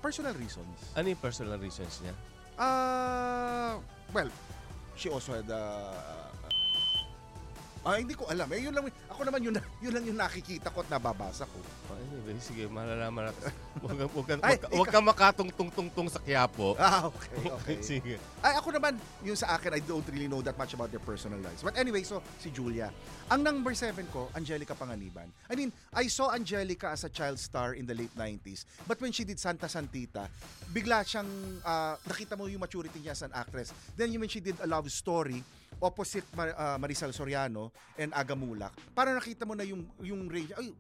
personal 0.04 0.36
reasons. 0.36 0.76
Ano 1.00 1.16
yung 1.16 1.24
personal 1.24 1.56
reasons 1.56 2.04
niya? 2.04 2.12
Uh, 2.60 3.80
well, 4.12 4.28
she 5.00 5.08
also 5.08 5.39
had 5.39 5.48
uh, 5.48 6.23
Ah, 7.84 8.00
hindi 8.00 8.15
ko 8.15 8.24
alam. 8.32 8.48
Eh, 8.56 8.63
yun 8.63 8.72
lang, 8.72 8.88
ako 9.12 9.28
naman 9.28 9.43
yun, 9.43 9.56
yun 9.84 9.91
lang 9.91 10.04
yung 10.08 10.15
nakikita 10.15 10.72
ko 10.72 10.88
at 10.88 10.89
nababasa 10.89 11.43
ko. 11.43 11.60
Oh, 11.91 12.00
anyway, 12.00 12.39
sige, 12.39 12.63
malalaman 12.72 13.28
natin. 13.28 13.52
Huwag 13.84 13.91
ka, 14.00 14.04
huwag 14.08 14.26
ka, 14.26 14.34
Ay, 14.39 14.56
huwag 14.72 14.88
ka, 14.88 15.00
makatungtong-tungtong 15.04 16.08
sa 16.08 16.24
Quiapo. 16.24 16.80
Ah, 16.80 17.12
okay, 17.12 17.43
okay. 17.60 17.78
sige. 17.84 18.15
Ay, 18.39 18.56
ako 18.56 18.80
naman, 18.80 18.96
yung 19.28 19.36
sa 19.36 19.60
akin, 19.60 19.76
I 19.76 19.84
don't 19.84 20.08
really 20.08 20.32
know 20.32 20.39
that 20.39 20.56
much 20.56 20.72
about 20.72 20.96
their 20.96 21.04
personal 21.04 21.43
lives. 21.43 21.60
But 21.60 21.76
anyway, 21.76 22.08
so, 22.08 22.24
si 22.39 22.56
Julia. 22.56 22.88
Ang 23.28 23.43
number 23.43 23.76
seven 23.76 24.08
ko, 24.15 24.32
Angelica 24.32 24.80
Panganiban. 24.80 25.28
I 25.52 25.60
mean, 25.60 25.67
I 25.91 26.08
saw 26.08 26.32
Angelica 26.32 26.88
as 26.88 27.04
a 27.04 27.12
child 27.12 27.36
star 27.36 27.76
in 27.76 27.84
the 27.84 27.96
late 28.00 28.15
90s. 28.15 28.63
But 28.88 29.04
when 29.04 29.12
she 29.12 29.28
did 29.28 29.43
Santa 29.43 29.67
Santita, 29.67 30.32
bigla 30.72 31.04
siyang, 31.04 31.28
uh, 31.67 32.00
nakita 32.08 32.39
mo 32.39 32.48
yung 32.48 32.63
maturity 32.63 33.04
niya 33.04 33.12
as 33.12 33.28
an 33.28 33.36
actress. 33.36 33.76
Then 34.00 34.15
when 34.15 34.32
she 34.32 34.39
did 34.39 34.56
A 34.63 34.67
Love 34.72 34.88
Story, 34.88 35.43
opposite 35.84 36.24
Mar- 36.32 36.56
uh, 36.56 36.80
Marisol 36.80 37.12
Soriano 37.12 37.76
and 38.00 38.15
Aga 38.15 38.34
Mulak, 38.34 38.72
parang 38.96 39.19
nakita 39.19 39.43
mo 39.43 39.54
na 39.54 39.67
yung, 39.67 39.84
yung 40.00 40.32
range. 40.32 40.56
Ay, 40.56 40.72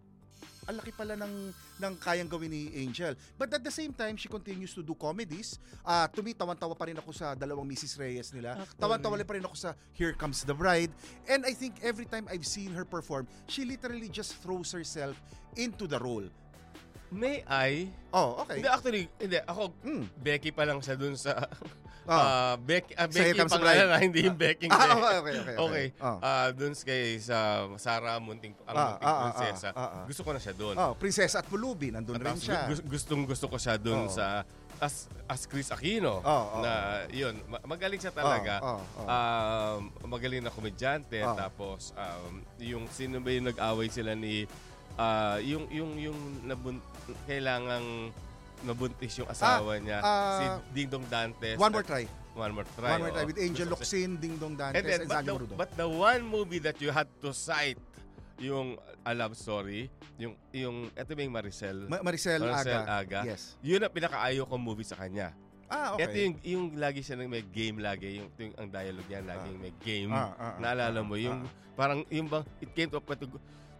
ang 0.63 0.79
laki 0.79 0.95
pala 0.95 1.19
ng, 1.19 1.51
ng 1.75 1.93
kayang 1.99 2.31
gawin 2.31 2.47
ni 2.47 2.71
Angel. 2.79 3.11
But 3.35 3.51
at 3.51 3.59
the 3.59 3.73
same 3.73 3.91
time, 3.91 4.15
she 4.15 4.31
continues 4.31 4.71
to 4.71 4.79
do 4.79 4.95
comedies. 4.95 5.59
Uh, 5.83 6.07
to 6.15 6.23
me, 6.23 6.31
tawan-tawa 6.31 6.71
pa 6.71 6.87
rin 6.87 6.95
ako 6.95 7.11
sa 7.11 7.35
dalawang 7.35 7.67
Mrs. 7.67 7.99
Reyes 7.99 8.31
nila. 8.31 8.55
Tawan-tawa 8.79 9.19
pa 9.27 9.33
rin 9.35 9.43
ako 9.43 9.55
sa 9.59 9.75
Here 9.91 10.15
Comes 10.15 10.47
the 10.47 10.55
Bride. 10.55 10.91
And 11.27 11.43
I 11.43 11.51
think 11.51 11.83
every 11.83 12.07
time 12.07 12.31
I've 12.31 12.47
seen 12.47 12.71
her 12.71 12.87
perform, 12.87 13.27
she 13.51 13.67
literally 13.67 14.07
just 14.07 14.39
throws 14.39 14.71
herself 14.71 15.19
into 15.59 15.83
the 15.83 15.99
role. 15.99 16.23
May 17.13 17.43
I? 17.45 17.91
Oh, 18.09 18.41
okay. 18.47 18.63
Hindi, 18.63 18.69
actually, 18.71 19.03
hindi. 19.19 19.37
Ako, 19.43 19.69
Mm. 19.85 20.03
Becky 20.17 20.49
pa 20.49 20.63
lang 20.65 20.79
siya 20.79 20.95
dun 20.97 21.13
sa... 21.19 21.37
Oh. 22.03 22.11
ah, 22.11 22.59
ah, 22.59 23.07
Sa 23.07 23.15
Here 23.15 23.31
Becky 23.31 23.39
the 23.39 23.45
pangalan 23.47 23.87
na, 23.87 23.97
hindi 23.97 24.19
yung 24.27 24.35
Becky. 24.35 24.67
Ah, 24.67 24.75
okay, 24.91 24.91
okay, 24.91 25.15
okay, 25.15 25.39
okay. 25.39 25.55
Okay. 25.55 25.85
Oh. 26.03 26.17
Ah, 26.19 26.51
dun 26.51 26.75
sa 26.75 26.83
kay 26.83 27.03
sa 27.17 27.37
Sarah 27.79 28.19
Munting, 28.19 28.51
ang 28.63 28.75
Ah, 28.75 28.83
Munting 28.91 29.07
ah, 29.07 29.13
ah, 29.13 29.21
Prinsesa. 29.23 29.69
ah, 29.71 29.79
ah. 29.79 30.03
Gusto 30.03 30.21
ko 30.21 30.29
na 30.31 30.39
siya 30.39 30.53
dun. 30.53 30.75
Oh, 30.75 30.93
Prinsesa 30.93 31.39
at 31.39 31.47
Pulubi, 31.47 31.95
nandun 31.95 32.19
rin 32.19 32.27
Tapos 32.27 32.43
siya. 32.43 32.67
gu- 32.67 32.87
gustong 32.89 33.23
gusto 33.23 33.47
ko 33.47 33.55
siya 33.55 33.79
dun 33.79 34.05
Oo. 34.05 34.11
sa 34.11 34.43
as 34.83 35.07
as 35.31 35.47
Chris 35.47 35.71
Aquino 35.71 36.19
Oo, 36.19 36.27
oo. 36.27 36.59
na 36.59 36.71
yun 37.07 37.39
ma- 37.47 37.63
magaling 37.63 38.03
siya 38.03 38.11
talaga 38.11 38.59
Oo, 38.59 38.75
oo, 38.75 38.99
oo. 38.99 39.07
um, 39.07 39.79
magaling 40.11 40.43
na 40.43 40.51
komedyante 40.51 41.23
Oo. 41.23 41.39
tapos 41.39 41.95
um, 41.95 42.43
yung 42.59 42.83
sino 42.91 43.23
ba 43.23 43.31
yung 43.31 43.47
nag-away 43.47 43.87
sila 43.87 44.11
ni 44.11 44.43
ah, 44.99 45.39
yung 45.39 45.71
yung 45.71 45.95
yung 45.97 46.19
nabun, 46.43 46.83
kailangang 47.23 48.11
nabuntis 48.63 49.13
yung 49.19 49.29
asawa 49.29 49.77
niya 49.79 49.99
ah, 49.99 50.39
si 50.39 50.45
Ding 50.73 50.89
Dong 50.89 51.05
Dantes 51.11 51.59
One 51.59 51.71
more 51.71 51.85
try. 51.85 52.07
One 52.33 52.51
more 52.55 52.67
try 52.75 52.97
One 52.97 53.01
more 53.07 53.13
try 53.13 53.25
with 53.27 53.37
Angel 53.37 53.67
Locsin, 53.69 54.17
Ding 54.17 54.35
Dong 54.41 54.57
Dantes, 54.57 54.81
And 54.81 54.85
then, 54.87 54.99
and 55.05 55.09
but, 55.11 55.21
the, 55.23 55.33
Marudo. 55.35 55.55
but 55.59 55.69
the 55.77 55.87
one 55.87 56.23
movie 56.25 56.59
that 56.63 56.79
you 56.81 56.89
had 56.89 57.05
to 57.21 57.29
cite 57.35 57.77
yung 58.41 58.79
A 59.05 59.13
Love 59.13 59.37
Story, 59.37 59.91
yung 60.17 60.33
yung 60.49 60.89
ito 60.89 61.11
yung 61.13 61.33
Maricel? 61.35 61.85
Ma- 61.85 62.01
Maricel, 62.01 62.41
Maricel 62.41 62.81
Aga. 62.81 62.97
Aga. 62.97 63.19
Yes. 63.27 63.59
Yun 63.61 63.83
ang 63.85 63.93
pinakaayaw 63.93 64.47
kong 64.49 64.63
movie 64.63 64.87
sa 64.87 64.97
kanya. 64.97 65.35
Ah, 65.73 65.97
okay. 65.97 66.05
Ito 66.05 66.15
yung, 66.21 66.35
yung 66.45 66.65
lagi 66.77 67.01
siya 67.01 67.17
nang 67.17 67.33
may 67.33 67.41
game 67.41 67.81
lagi, 67.81 68.21
yung, 68.21 68.29
yung 68.37 68.53
ang 68.61 68.69
dialogue 68.69 69.09
niya 69.09 69.21
laging 69.25 69.57
may 69.57 69.73
game. 69.81 70.11
Ah, 70.13 70.29
ah, 70.37 70.43
ah, 70.53 70.55
Naalala 70.61 71.01
ah, 71.01 71.05
mo, 71.05 71.17
yung 71.17 71.49
ah. 71.49 71.73
parang, 71.73 72.05
yung 72.13 72.29
bang, 72.29 72.45
it 72.61 72.69
came 72.77 72.89
to 72.93 73.01
a 73.01 73.03
point, 73.03 73.17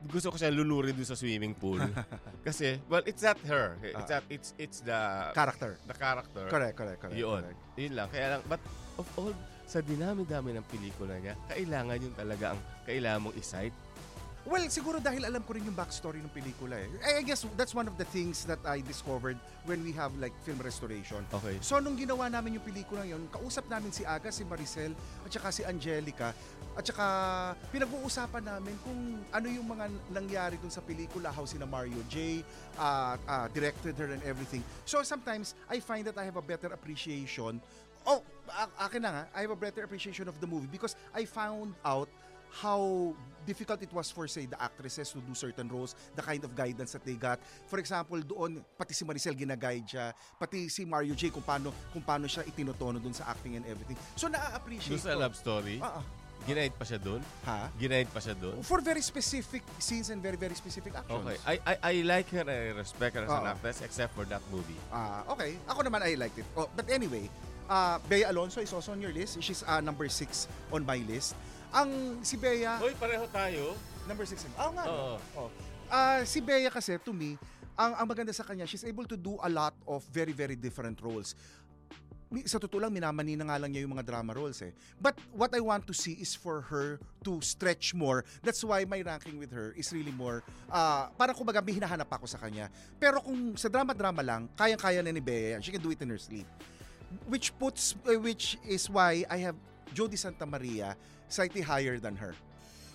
gusto 0.06 0.32
ko 0.32 0.36
siya 0.36 0.50
lulurin 0.50 0.92
doon 0.92 1.08
sa 1.08 1.16
swimming 1.16 1.54
pool. 1.54 1.80
Kasi, 2.48 2.80
well, 2.88 3.04
it's 3.06 3.22
not 3.22 3.40
her. 3.46 3.80
It's 3.80 4.10
Ah. 4.10 4.20
not, 4.20 4.24
it's, 4.28 4.50
it's 4.58 4.80
the, 4.82 5.32
Character. 5.32 5.80
the 5.88 5.96
character. 5.96 6.44
Correct, 6.48 6.76
correct, 6.76 7.00
correct. 7.00 7.16
Yun. 7.16 7.40
correct. 7.40 7.60
Yun 7.76 7.94
lang. 7.96 8.08
Kaya 8.12 8.38
lang, 8.38 8.42
but 8.46 8.60
of 8.98 9.08
all, 9.16 9.32
sa 9.64 9.80
dinami-dami 9.80 10.54
ng 10.54 10.66
pelikula 10.68 11.16
niya, 11.18 11.34
kailangan 11.48 11.98
yun 11.98 12.14
talaga 12.14 12.46
ang 12.54 12.60
kailangan 12.84 13.20
mong 13.24 13.36
isight. 13.40 13.72
Well, 14.44 14.68
siguro 14.68 15.00
dahil 15.00 15.24
alam 15.24 15.40
ko 15.48 15.56
rin 15.56 15.64
yung 15.64 15.76
backstory 15.76 16.20
ng 16.20 16.28
pelikula 16.28 16.76
eh. 16.76 16.92
I 17.00 17.12
I 17.20 17.24
guess 17.24 17.48
that's 17.56 17.72
one 17.72 17.88
of 17.88 17.96
the 17.96 18.04
things 18.04 18.44
that 18.44 18.60
I 18.68 18.84
discovered 18.84 19.40
when 19.64 19.80
we 19.88 19.96
have 19.96 20.12
like 20.20 20.36
film 20.44 20.60
restoration. 20.60 21.24
Okay. 21.32 21.56
So 21.64 21.80
nung 21.80 21.96
ginawa 21.96 22.28
namin 22.28 22.60
yung 22.60 22.66
pelikula 22.68 23.08
yun, 23.08 23.24
kausap 23.32 23.72
namin 23.72 23.96
si 23.96 24.04
Aga, 24.04 24.36
si 24.36 24.44
Maricel, 24.44 24.92
at 25.24 25.32
saka 25.32 25.48
si 25.48 25.64
Angelica, 25.64 26.36
at 26.76 26.84
saka 26.84 27.06
pinag-uusapan 27.72 28.44
namin 28.44 28.76
kung 28.84 29.00
ano 29.32 29.48
yung 29.48 29.64
mga 29.64 29.86
nangyari 30.12 30.60
dun 30.60 30.72
sa 30.76 30.84
pelikula, 30.84 31.32
how 31.32 31.48
sina 31.48 31.64
Mario 31.64 32.04
J. 32.12 32.44
uh, 32.76 33.16
uh, 33.24 33.48
directed 33.56 33.96
her 33.96 34.12
and 34.12 34.20
everything. 34.28 34.60
So 34.84 35.00
sometimes 35.08 35.56
I 35.72 35.80
find 35.80 36.04
that 36.12 36.20
I 36.20 36.28
have 36.28 36.36
a 36.36 36.44
better 36.44 36.68
appreciation 36.68 37.64
Oh, 38.04 38.20
a- 38.52 38.84
akin 38.84 39.00
na 39.00 39.10
nga, 39.16 39.24
I 39.32 39.48
have 39.48 39.56
a 39.56 39.60
better 39.60 39.84
appreciation 39.84 40.28
of 40.28 40.36
the 40.44 40.48
movie 40.48 40.68
because 40.68 40.96
I 41.16 41.24
found 41.24 41.72
out 41.88 42.12
how 42.62 43.14
difficult 43.44 43.82
it 43.82 43.92
was 43.92 44.08
for 44.08 44.24
say 44.26 44.46
the 44.46 44.56
actresses 44.62 45.12
to 45.12 45.20
do 45.20 45.34
certain 45.36 45.68
roles, 45.68 45.96
the 46.16 46.22
kind 46.22 46.44
of 46.44 46.56
guidance 46.56 46.94
that 46.94 47.04
they 47.04 47.18
got. 47.18 47.40
For 47.68 47.80
example, 47.80 48.22
doon 48.22 48.64
pati 48.78 48.94
si 48.94 49.04
Maricel 49.04 49.36
ginaguide 49.36 49.84
siya, 49.84 50.14
pati 50.40 50.70
si 50.70 50.86
Mario 50.86 51.12
J 51.14 51.28
kung 51.30 51.44
paano 51.44 51.74
kung 51.92 52.00
paano 52.02 52.24
siya 52.24 52.46
itinotono 52.46 53.02
doon 53.02 53.12
sa 53.12 53.28
acting 53.28 53.58
and 53.58 53.66
everything. 53.68 53.98
So 54.16 54.30
Doon 54.30 54.38
na-appreciate 54.40 55.02
sa 55.02 55.18
ko. 55.18 55.20
love 55.20 55.36
story, 55.36 55.82
Ah, 55.84 56.00
ah. 56.00 56.04
ginaid 56.48 56.72
pa 56.78 56.88
siya 56.88 57.00
doon? 57.04 57.20
Ha? 57.44 57.68
Ginaid 57.76 58.08
pa 58.16 58.20
siya 58.24 58.36
doon? 58.40 58.64
For 58.64 58.80
very 58.80 59.04
specific 59.04 59.60
scenes 59.76 60.08
and 60.08 60.24
very 60.24 60.40
very 60.40 60.56
specific 60.56 60.96
actions. 60.96 61.20
Okay. 61.20 61.36
I, 61.44 61.56
I, 61.68 61.76
I 61.84 61.94
like 62.08 62.32
her, 62.32 62.48
I 62.48 62.72
respect 62.72 63.20
her 63.20 63.28
as 63.28 63.32
an 63.32 63.44
Oo. 63.44 63.52
actress 63.52 63.84
except 63.84 64.16
for 64.16 64.24
that 64.32 64.44
movie. 64.54 64.80
Ah, 64.88 65.28
okay. 65.36 65.60
Ako 65.68 65.84
naman 65.84 66.00
I 66.00 66.16
liked 66.16 66.40
it. 66.40 66.48
Oh, 66.56 66.72
but 66.72 66.88
anyway, 66.88 67.28
uh, 67.68 68.00
Bea 68.08 68.24
Alonso 68.24 68.64
is 68.64 68.72
also 68.72 68.96
on 68.96 69.04
your 69.04 69.12
list. 69.12 69.36
She's 69.44 69.68
uh, 69.68 69.84
number 69.84 70.08
6 70.08 70.48
on 70.72 70.88
my 70.88 71.04
list. 71.04 71.36
Ang 71.74 72.22
si 72.22 72.38
Bea 72.38 72.78
Hoy, 72.78 72.94
pareho 72.94 73.26
tayo. 73.34 73.74
Number 74.06 74.30
6. 74.30 74.46
Oh, 74.62 74.70
nga. 74.78 74.84
no? 74.86 74.94
Oo. 74.94 75.16
Oh. 75.38 75.50
Ah, 75.90 76.22
si 76.22 76.38
Bea 76.38 76.70
kasi, 76.70 77.02
to 77.02 77.10
me, 77.10 77.34
ang, 77.74 77.98
ang 77.98 78.06
maganda 78.06 78.30
sa 78.30 78.46
kanya, 78.46 78.70
she's 78.70 78.86
able 78.86 79.10
to 79.10 79.18
do 79.18 79.42
a 79.42 79.50
lot 79.50 79.74
of 79.90 80.06
very, 80.14 80.34
very 80.34 80.54
different 80.54 81.02
roles. 81.02 81.34
Mi- 82.30 82.46
Sa 82.46 82.58
totoo 82.62 82.78
lang, 82.82 82.94
minamani 82.94 83.34
na 83.34 83.46
nga 83.50 83.58
lang 83.58 83.74
niya 83.74 83.86
yung 83.86 83.94
mga 83.98 84.06
drama 84.06 84.34
roles 84.38 84.62
eh. 84.62 84.74
But 85.02 85.18
what 85.34 85.54
I 85.54 85.62
want 85.62 85.86
to 85.90 85.94
see 85.98 86.14
is 86.18 86.38
for 86.38 86.62
her 86.70 86.98
to 87.26 87.42
stretch 87.42 87.94
more. 87.94 88.26
That's 88.46 88.62
why 88.62 88.86
my 88.86 89.02
ranking 89.02 89.38
with 89.42 89.54
her 89.54 89.74
is 89.74 89.90
really 89.94 90.14
more, 90.14 90.42
ah 90.70 91.10
parang 91.14 91.38
kumbaga 91.38 91.62
may 91.62 91.78
hinahanap 91.78 92.10
ako 92.10 92.26
sa 92.30 92.38
kanya. 92.38 92.70
Pero 93.02 93.18
kung 93.22 93.54
sa 93.58 93.70
drama-drama 93.70 94.22
lang, 94.22 94.50
kayang-kaya 94.54 95.02
na 95.02 95.14
ni 95.14 95.22
Bea 95.22 95.58
yan. 95.58 95.62
She 95.62 95.74
can 95.74 95.82
do 95.82 95.90
it 95.94 96.02
in 96.02 96.10
her 96.10 96.22
sleep. 96.22 96.46
Which 97.30 97.54
puts, 97.58 97.94
uh, 98.06 98.18
which 98.18 98.58
is 98.66 98.90
why 98.90 99.26
I 99.30 99.38
have 99.46 99.58
Jodie 99.92 100.18
Santa 100.18 100.46
Maria 100.46 100.96
slightly 101.28 101.62
higher 101.62 102.00
than 102.00 102.16
her. 102.16 102.36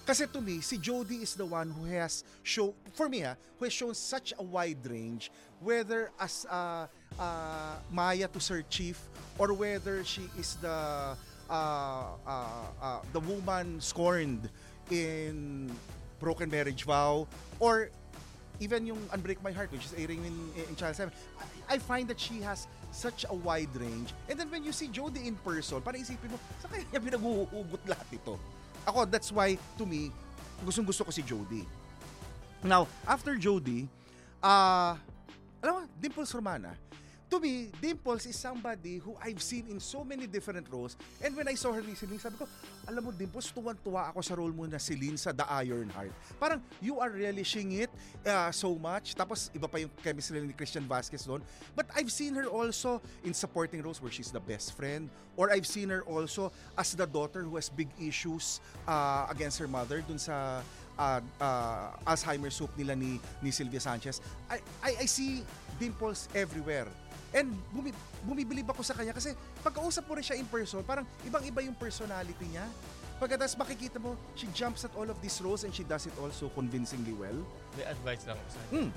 Kasi 0.08 0.24
to 0.32 0.40
me, 0.40 0.64
si 0.64 0.80
Jodie 0.80 1.20
is 1.20 1.36
the 1.36 1.44
one 1.44 1.68
who 1.68 1.84
has 1.92 2.24
show 2.40 2.72
for 2.96 3.12
me 3.12 3.28
ah, 3.28 3.36
who 3.60 3.68
has 3.68 3.76
shown 3.76 3.92
such 3.92 4.32
a 4.40 4.42
wide 4.42 4.80
range 4.88 5.28
whether 5.60 6.08
as 6.16 6.48
uh, 6.48 6.88
uh, 7.20 7.76
Maya 7.92 8.24
to 8.32 8.40
Sir 8.40 8.64
Chief 8.72 8.96
or 9.36 9.52
whether 9.52 10.00
she 10.08 10.24
is 10.40 10.56
the 10.64 10.72
uh, 10.72 11.52
uh, 11.52 12.16
uh, 12.80 13.00
the 13.12 13.20
woman 13.20 13.84
scorned 13.84 14.48
in 14.88 15.68
Broken 16.24 16.48
Marriage 16.48 16.88
Vow 16.88 17.28
or 17.60 17.90
even 18.64 18.88
yung 18.88 19.00
Unbreak 19.12 19.44
My 19.44 19.52
Heart 19.52 19.76
which 19.76 19.84
is 19.84 19.92
airing 19.92 20.24
in, 20.24 20.36
in 20.56 20.72
Channel 20.72 21.12
7 21.12 21.12
I, 21.68 21.76
I 21.76 21.78
find 21.78 22.08
that 22.08 22.18
she 22.18 22.40
has 22.40 22.64
such 22.90 23.24
a 23.28 23.34
wide 23.34 23.70
range. 23.76 24.12
And 24.28 24.38
then 24.40 24.50
when 24.50 24.64
you 24.64 24.72
see 24.72 24.88
Jodie 24.88 25.28
in 25.28 25.36
person 25.40 25.80
parang 25.84 26.00
isipin 26.02 26.32
mo 26.32 26.38
sa 26.58 26.68
kanya 26.68 26.84
niya 26.88 27.00
pinaghuhugot 27.00 27.82
lahat 27.86 28.08
ito? 28.10 28.34
Ako 28.88 29.04
that's 29.04 29.28
why 29.30 29.54
to 29.76 29.84
me 29.84 30.10
gustong 30.64 30.86
gusto 30.86 31.06
ko 31.06 31.12
si 31.14 31.22
Jodie 31.22 31.66
now 32.66 32.90
after 33.06 33.38
Jodie 33.38 33.86
uh, 34.42 34.98
alam 35.62 35.72
mo 35.72 35.80
Dimples 35.98 36.30
Romana 36.34 36.74
to 37.30 37.40
me, 37.40 37.68
Dimples 37.80 38.26
is 38.26 38.36
somebody 38.36 38.98
who 38.98 39.16
I've 39.22 39.42
seen 39.42 39.66
in 39.68 39.80
so 39.80 40.02
many 40.04 40.26
different 40.26 40.66
roles. 40.72 40.96
And 41.22 41.36
when 41.36 41.48
I 41.48 41.54
saw 41.54 41.72
her 41.72 41.80
recently, 41.80 42.18
sabi 42.18 42.36
ko, 42.36 42.48
alam 42.88 43.04
mo, 43.04 43.10
Dimples, 43.12 43.52
tuwan-tuwa 43.52 44.08
ako 44.10 44.20
sa 44.24 44.34
role 44.34 44.52
mo 44.52 44.64
na 44.64 44.80
si 44.80 44.96
Lynn 44.96 45.16
sa 45.16 45.32
The 45.32 45.44
Iron 45.64 45.92
Heart. 45.92 46.12
Parang, 46.40 46.60
you 46.80 46.98
are 47.00 47.10
relishing 47.10 47.84
it 47.84 47.90
uh, 48.24 48.50
so 48.50 48.74
much. 48.74 49.14
Tapos, 49.14 49.52
iba 49.52 49.68
pa 49.68 49.76
yung 49.78 49.92
chemistry 50.00 50.40
ni 50.40 50.56
Christian 50.56 50.88
Vasquez 50.88 51.24
doon. 51.24 51.44
But 51.76 51.86
I've 51.92 52.10
seen 52.10 52.34
her 52.40 52.48
also 52.48 53.00
in 53.24 53.36
supporting 53.36 53.84
roles 53.84 54.00
where 54.00 54.12
she's 54.12 54.32
the 54.32 54.42
best 54.42 54.72
friend. 54.72 55.12
Or 55.36 55.52
I've 55.52 55.68
seen 55.68 55.92
her 55.94 56.02
also 56.02 56.50
as 56.76 56.96
the 56.96 57.06
daughter 57.06 57.44
who 57.44 57.54
has 57.60 57.68
big 57.68 57.88
issues 58.00 58.58
uh, 58.88 59.28
against 59.30 59.60
her 59.62 59.68
mother 59.68 60.02
dun 60.02 60.18
sa 60.18 60.66
uh, 60.98 61.20
uh, 61.38 61.94
Alzheimer's 62.02 62.58
soup 62.58 62.74
nila 62.74 62.96
ni, 62.96 63.20
ni 63.38 63.50
Sylvia 63.54 63.78
Sanchez. 63.78 64.20
I, 64.50 64.58
I, 64.82 64.90
I 65.02 65.06
see 65.06 65.46
dimples 65.78 66.26
everywhere. 66.34 66.90
And 67.30 67.52
bumi, 67.68 67.92
bumibilib 68.24 68.64
ako 68.66 68.80
sa 68.80 68.96
kanya 68.96 69.12
kasi 69.12 69.32
pagkausap 69.60 70.08
mo 70.08 70.16
rin 70.16 70.24
siya 70.24 70.36
in 70.36 70.48
person, 70.48 70.80
parang 70.80 71.04
ibang-iba 71.22 71.60
yung 71.60 71.76
personality 71.76 72.48
niya. 72.48 72.64
Pagkatapos 73.18 73.58
makikita 73.58 73.98
mo, 73.98 74.14
she 74.32 74.46
jumps 74.50 74.82
at 74.82 74.94
all 74.94 75.04
of 75.04 75.18
these 75.18 75.36
roles 75.38 75.62
and 75.62 75.74
she 75.74 75.82
does 75.82 76.06
it 76.06 76.14
also 76.16 76.48
convincingly 76.50 77.12
well. 77.12 77.36
May 77.74 77.84
advice 77.84 78.24
lang 78.24 78.38
ako 78.38 78.48
sa 78.48 78.58
kanya. 78.62 78.72
Hmm. 78.72 78.90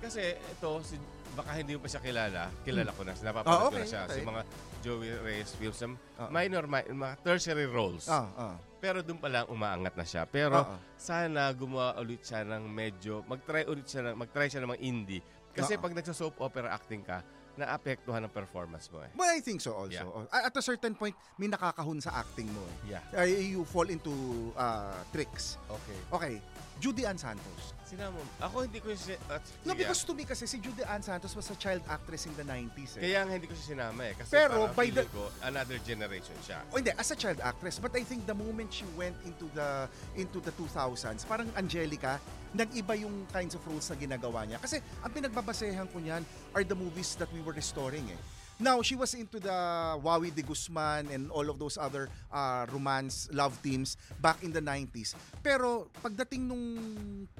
Kasi 0.00 0.22
ito, 0.34 0.68
si, 0.82 0.96
baka 1.32 1.50
hindi 1.54 1.76
mo 1.76 1.80
pa 1.80 1.88
siya 1.88 2.02
kilala. 2.02 2.42
Kilala 2.60 2.90
ko 2.90 3.00
na. 3.04 3.12
Napapanood 3.14 3.54
Ah, 3.54 3.62
ko 3.62 3.68
okay, 3.70 3.80
na 3.80 3.86
siya. 3.86 4.02
okay. 4.04 4.16
Si 4.16 4.20
mga 4.20 4.42
Joey 4.82 5.10
Reyes 5.22 5.50
films, 5.54 5.78
some 5.78 5.94
Ah. 6.16 6.28
minor, 6.28 6.64
mi- 6.66 6.90
mga 6.90 7.14
tertiary 7.22 7.64
roles. 7.64 8.04
Ah, 8.04 8.28
ah. 8.34 8.56
Pero 8.80 9.00
doon 9.00 9.16
pa 9.16 9.28
lang 9.28 9.48
umaangat 9.48 9.94
na 9.94 10.04
siya. 10.04 10.26
Pero 10.26 10.58
Ah, 10.58 10.76
ah. 10.76 10.78
sana 10.98 11.48
gumawa 11.52 11.96
ulit 11.96 12.20
siya 12.20 12.42
ng 12.42 12.64
medyo, 12.64 13.22
mag-try 13.24 13.64
ulit 13.64 13.86
siya, 13.86 14.10
ng, 14.10 14.16
mag-try 14.18 14.50
siya 14.50 14.60
ng 14.60 14.70
mga 14.70 14.82
indie. 14.82 15.22
Kasi 15.52 15.72
Ah, 15.72 15.78
ah. 15.78 15.82
pag 15.84 15.92
nagsa-soap 15.94 16.34
opera 16.36 16.68
acting 16.68 17.00
ka, 17.00 17.24
naapektuhan 17.56 18.20
ang 18.20 18.32
performance 18.32 18.90
mo 18.90 19.00
eh. 19.00 19.10
Well, 19.14 19.30
I 19.30 19.40
think 19.40 19.60
so 19.60 19.74
also. 19.74 19.94
Yeah. 19.94 20.44
At 20.44 20.54
a 20.54 20.62
certain 20.62 20.94
point, 20.94 21.14
may 21.38 21.46
nakakahon 21.46 22.02
sa 22.02 22.10
acting 22.16 22.50
mo. 22.50 22.60
eh. 22.60 22.98
Yeah. 22.98 23.02
Uh, 23.14 23.26
you 23.26 23.62
fall 23.64 23.86
into 23.86 24.10
uh, 24.54 24.98
tricks. 25.10 25.56
Okay. 25.70 25.98
Okay, 26.10 26.34
Judy 26.78 27.06
Ann 27.06 27.14
Santos. 27.14 27.72
Sinama 27.84 28.16
mo. 28.16 28.24
Ako 28.40 28.64
hindi 28.64 28.80
ko 28.80 28.90
siya... 28.90 29.14
Uh, 29.28 29.38
No, 29.62 29.76
because 29.76 30.02
to 30.02 30.16
me 30.16 30.24
kasi 30.24 30.48
si 30.48 30.58
Judy 30.58 30.82
Ann 30.82 31.04
Santos 31.04 31.36
was 31.36 31.46
a 31.46 31.54
child 31.54 31.84
actress 31.86 32.24
in 32.24 32.34
the 32.34 32.42
90s. 32.42 32.96
Eh. 32.98 33.06
Kaya 33.06 33.22
nga 33.22 33.32
hindi 33.36 33.46
ko 33.46 33.54
siya 33.54 33.66
sinama 33.76 34.02
eh. 34.08 34.14
Kasi 34.16 34.32
Pero 34.32 34.66
by 34.72 34.88
the- 34.88 35.06
ko, 35.12 35.28
another 35.44 35.76
generation 35.78 36.34
siya. 36.42 36.64
O 36.72 36.80
hindi, 36.80 36.90
as 36.90 37.12
a 37.12 37.16
child 37.16 37.38
actress, 37.38 37.76
but 37.78 37.92
I 37.92 38.02
think 38.02 38.24
the 38.24 38.34
moment 38.34 38.72
she 38.72 38.88
went 38.96 39.14
into 39.22 39.46
the 39.52 39.86
into 40.16 40.40
the 40.40 40.50
2000s, 40.56 41.28
parang 41.28 41.46
Angelica, 41.54 42.16
nag-iba 42.56 42.96
yung 42.96 43.28
kinds 43.28 43.52
of 43.52 43.60
roles 43.68 43.84
na 43.84 43.96
ginagawa 43.96 44.48
niya. 44.48 44.56
Kasi 44.58 44.80
ang 45.04 45.12
pinagbabasehan 45.12 45.84
ko 45.92 46.00
niyan 46.00 46.24
are 46.56 46.64
the 46.64 46.74
movies 46.74 47.12
that 47.20 47.28
we 47.30 47.43
were 47.44 47.52
restoring 47.52 48.08
eh. 48.08 48.20
Now, 48.54 48.86
she 48.86 48.94
was 48.94 49.10
into 49.18 49.42
the 49.42 49.98
Wawi 49.98 50.30
de 50.30 50.46
Guzman 50.46 51.10
and 51.10 51.26
all 51.34 51.50
of 51.50 51.58
those 51.58 51.74
other 51.74 52.06
uh, 52.30 52.70
romance 52.70 53.26
love 53.34 53.58
themes 53.66 53.98
back 54.22 54.46
in 54.46 54.54
the 54.54 54.62
90s. 54.62 55.18
Pero 55.42 55.90
pagdating 55.98 56.46
nung 56.46 56.64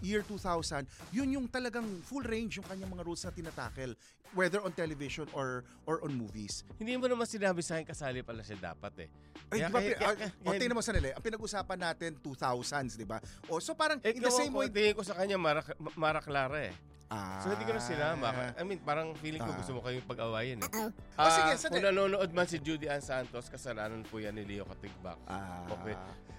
year 0.02 0.26
2000, 0.26 0.82
yun 1.14 1.30
yung 1.38 1.46
talagang 1.46 1.86
full 2.02 2.26
range 2.26 2.58
yung 2.58 2.66
kanyang 2.66 2.90
mga 2.90 3.06
roles 3.06 3.22
na 3.22 3.30
tinatakel 3.30 3.94
whether 4.34 4.58
on 4.66 4.74
television 4.74 5.30
or 5.30 5.62
or 5.86 6.02
on 6.02 6.10
movies. 6.10 6.66
Hindi 6.82 6.98
mo 6.98 7.06
naman 7.06 7.30
sinabi 7.30 7.62
sa 7.62 7.78
akin 7.78 7.86
kasali 7.86 8.26
pala 8.26 8.42
siya 8.42 8.74
dapat 8.74 9.06
eh. 9.06 9.08
Ay, 9.54 9.62
di 9.62 9.70
ba, 9.70 9.78
ah, 10.02 10.50
o, 10.50 10.56
tingnan 10.58 10.74
mo 10.74 10.82
sanali, 10.82 11.14
ang 11.14 11.22
pinag-usapan 11.22 11.78
natin 11.78 12.10
2000s, 12.18 12.98
di 12.98 13.06
ba? 13.06 13.22
O, 13.46 13.62
so 13.62 13.76
parang 13.78 14.02
Eh, 14.02 14.18
in 14.18 14.24
the 14.24 14.34
same 14.34 14.50
way, 14.50 14.66
tingin 14.66 14.98
ko 14.98 15.06
sa 15.06 15.14
kanya, 15.14 15.38
Mara, 15.38 15.62
Mara 15.94 16.18
Clara 16.18 16.66
eh. 16.66 16.74
Ah, 17.14 17.38
So 17.38 17.48
hindi 17.48 17.62
ko 17.62 17.72
na 17.72 17.80
sinama. 17.80 18.26
I 18.52 18.62
mean, 18.62 18.80
parang 18.80 19.14
feeling 19.14 19.38
ko 19.38 19.48
Ah. 19.48 19.56
gusto 19.56 19.72
mo 19.72 19.80
kayong 19.80 20.02
pag-awayin 20.04 20.58
eh. 20.58 20.70
Oh, 21.14 21.30
sige, 21.30 21.46
Ah, 21.46 21.54
sandali. 21.54 21.70
kung 21.78 21.84
nanonood 21.88 22.30
man 22.30 22.44
si 22.44 22.58
Judy 22.58 22.86
Ann 22.86 22.98
Santos, 23.00 23.46
kasalanan 23.46 24.02
po 24.02 24.18
yan 24.18 24.32
ni 24.32 24.42
Leo 24.44 24.64
Katigbak. 24.64 25.18
Ah, 25.24 25.62
Okay. 25.70 25.94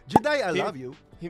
Juday, 0.05 0.39
I 0.41 0.51
Him- 0.51 0.61
love 0.61 0.77
you. 0.77 0.91
He, 1.17 1.27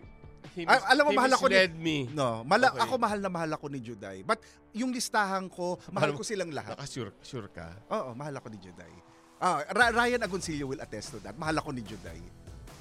he, 0.54 0.62
Ah, 0.64 0.82
alam 0.90 1.06
mo, 1.06 1.12
he 1.12 1.18
mahal 1.18 1.32
ako 1.32 1.46
ni- 1.46 1.54
misled 1.54 1.74
me. 1.76 1.98
No, 2.10 2.42
mala, 2.44 2.68
Okay. 2.70 2.82
ako 2.82 2.94
mahal 2.98 3.20
na 3.20 3.30
mahal 3.30 3.52
ako 3.52 3.66
ni 3.68 3.80
Juday. 3.80 4.20
But 4.20 4.42
yung 4.72 4.92
listahan 4.92 5.48
ko, 5.48 5.78
mahal 5.88 6.12
Mahal- 6.12 6.18
ko 6.18 6.24
silang 6.24 6.50
lahat. 6.50 6.76
Nakasure 6.76 7.14
sure 7.22 7.48
ka. 7.48 7.70
Oo, 7.90 8.12
mahal 8.14 8.36
ako 8.36 8.50
ni 8.50 8.60
Juday. 8.60 8.92
Ah, 9.36 9.62
Ra- 9.70 9.92
Ryan 9.94 10.22
Agoncillo 10.22 10.66
will 10.66 10.80
attest 10.80 11.12
to 11.12 11.20
that. 11.20 11.36
Mahal 11.36 11.56
ako 11.56 11.72
ni 11.72 11.84
Juday. 11.84 12.20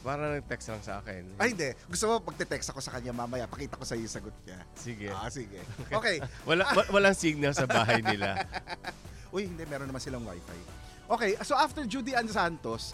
Parang 0.04 0.30
nag-text 0.30 0.68
lang 0.68 0.82
sa 0.84 1.00
akin. 1.00 1.24
Ay, 1.34 1.56
hindi. 1.56 1.72
Gusto 1.88 2.04
mo, 2.06 2.20
pagte-text 2.20 2.68
ako 2.68 2.78
sa 2.78 2.92
kanya 2.92 3.10
mamaya, 3.10 3.48
pakita 3.48 3.74
ko 3.74 3.82
sa 3.82 3.96
iyo 3.96 4.04
yung 4.04 4.12
sagot 4.12 4.36
niya. 4.44 4.60
Sige. 4.76 5.08
Ah, 5.08 5.32
sige. 5.32 5.64
Okay. 5.98 6.20
Wala, 6.44 6.68
wa- 6.68 6.90
walang 6.92 7.16
signal 7.16 7.50
sa 7.50 7.64
bahay 7.64 7.98
nila. 7.98 8.44
Uy, 9.34 9.48
hindi. 9.48 9.64
Meron 9.64 9.88
naman 9.88 9.98
silang 9.98 10.20
wifi. 10.22 10.60
Okay, 11.04 11.36
so 11.40 11.52
after 11.54 11.82
Judy 11.82 12.12
Ann 12.12 12.28
Santos, 12.28 12.92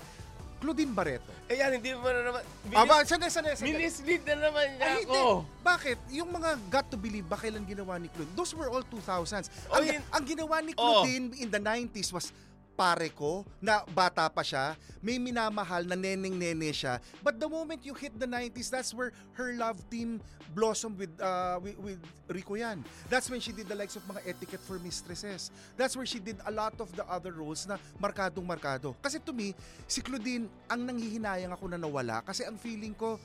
Claudine 0.59 0.93
Barreto. 0.93 1.33
eh 1.47 1.57
yan, 1.57 1.81
hindi 1.81 1.91
mo 1.93 2.05
na 2.05 2.21
naman... 2.23 2.43
Ah, 2.71 2.85
ba, 2.85 3.01
sandali, 3.03 3.27
sandali, 3.27 3.57
sandali. 3.57 3.81
Minislead 3.81 4.23
na 4.23 4.35
naman 4.45 4.67
niya 4.73 4.85
Ay, 4.85 5.03
ako. 5.03 5.11
hindi. 5.11 5.65
Bakit? 5.65 5.99
Yung 6.15 6.31
mga 6.31 6.51
got 6.69 6.87
to 6.87 6.97
believe 6.97 7.25
ba 7.25 7.35
kailan 7.35 7.65
ginawa 7.65 7.97
ni 7.97 8.07
Claudine? 8.07 8.35
Those 8.35 8.53
were 8.53 8.69
all 8.69 8.85
2000s. 8.85 9.49
Oh, 9.67 9.79
Ang, 9.79 9.89
yun- 9.89 10.07
ang 10.11 10.23
ginawa 10.23 10.61
ni 10.61 10.73
Oh. 10.75 11.03
Claudine 11.03 11.33
in 11.35 11.49
the 11.49 11.59
90s 11.59 12.13
was 12.13 12.29
pare 12.77 13.13
ko, 13.13 13.45
na 13.61 13.85
bata 13.85 14.27
pa 14.33 14.41
siya, 14.41 14.75
may 15.01 15.17
minamahal 15.21 15.85
na 15.85 15.97
neneng-nene 15.97 16.73
siya. 16.73 17.01
But 17.21 17.41
the 17.41 17.49
moment 17.49 17.85
you 17.85 17.93
hit 17.93 18.17
the 18.17 18.29
90s, 18.29 18.69
that's 18.69 18.93
where 18.93 19.13
her 19.37 19.53
love 19.57 19.79
team 19.93 20.21
blossomed 20.55 20.99
with, 20.99 21.15
uh, 21.21 21.63
with, 21.63 21.79
with 21.79 22.01
Rico 22.29 22.55
Yan. 22.59 22.83
That's 23.09 23.31
when 23.31 23.39
she 23.39 23.53
did 23.53 23.69
the 23.71 23.79
likes 23.79 23.95
of 23.95 24.03
mga 24.07 24.27
etiquette 24.27 24.63
for 24.67 24.79
mistresses. 24.83 25.51
That's 25.77 25.95
where 25.95 26.07
she 26.07 26.19
did 26.19 26.39
a 26.47 26.51
lot 26.51 26.75
of 26.81 26.91
the 26.97 27.07
other 27.07 27.33
roles 27.33 27.67
na 27.67 27.79
markadong-markado. 28.03 28.95
Kasi 28.99 29.23
to 29.23 29.33
me, 29.33 29.55
si 29.87 30.03
Claudine, 30.03 30.51
ang 30.67 30.83
nanghihinayang 30.83 31.55
ako 31.55 31.71
na 31.71 31.79
nawala 31.79 32.23
kasi 32.27 32.43
ang 32.43 32.59
feeling 32.59 32.95
ko, 32.95 33.19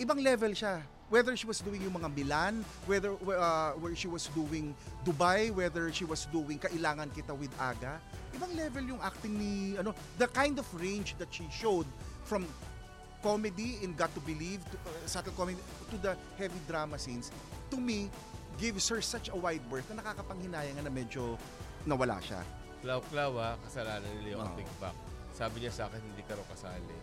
ibang 0.00 0.20
level 0.20 0.52
siya. 0.56 0.80
Whether 1.10 1.34
she 1.34 1.46
was 1.50 1.58
doing 1.58 1.82
yung 1.82 1.98
mga 1.98 2.06
Milan, 2.14 2.62
whether 2.86 3.10
uh, 3.18 3.74
where 3.82 3.98
she 3.98 4.06
was 4.06 4.30
doing 4.30 4.78
Dubai, 5.02 5.50
whether 5.50 5.90
she 5.90 6.06
was 6.06 6.30
doing 6.30 6.62
Kailangan 6.62 7.10
Kita 7.10 7.34
with 7.34 7.50
Aga, 7.58 7.98
ibang 8.30 8.54
level 8.54 8.94
yung 8.94 9.02
acting 9.02 9.34
ni 9.34 9.74
ano, 9.74 9.90
the 10.22 10.30
kind 10.30 10.54
of 10.54 10.66
range 10.78 11.18
that 11.18 11.26
she 11.34 11.42
showed 11.50 11.86
from 12.22 12.46
comedy 13.26 13.82
in 13.82 13.98
Got 13.98 14.14
to 14.14 14.22
Believe 14.22 14.62
to 14.70 14.76
uh, 14.86 15.02
subtle 15.04 15.34
comedy 15.34 15.58
to 15.90 15.96
the 15.98 16.14
heavy 16.38 16.62
drama 16.70 16.94
scenes 16.94 17.34
to 17.68 17.76
me 17.76 18.08
gives 18.58 18.88
her 18.88 19.02
such 19.02 19.28
a 19.32 19.36
wide 19.36 19.62
berth 19.66 19.88
na 19.90 19.98
nakakapanghinayang 19.98 20.78
na 20.78 20.92
medyo 20.92 21.34
nawala 21.88 22.20
siya. 22.20 22.44
Klaw-klaw 22.80 23.32
ah, 23.36 23.54
kasalanan 23.64 24.08
ni 24.20 24.32
Leo 24.32 24.40
Oo. 24.40 24.46
Katigbak. 24.46 24.96
Sabi 25.32 25.64
niya 25.64 25.72
sa 25.72 25.88
akin, 25.88 26.00
hindi 26.00 26.22
ka 26.24 26.36
raw 26.36 26.46
kasali. 26.52 26.96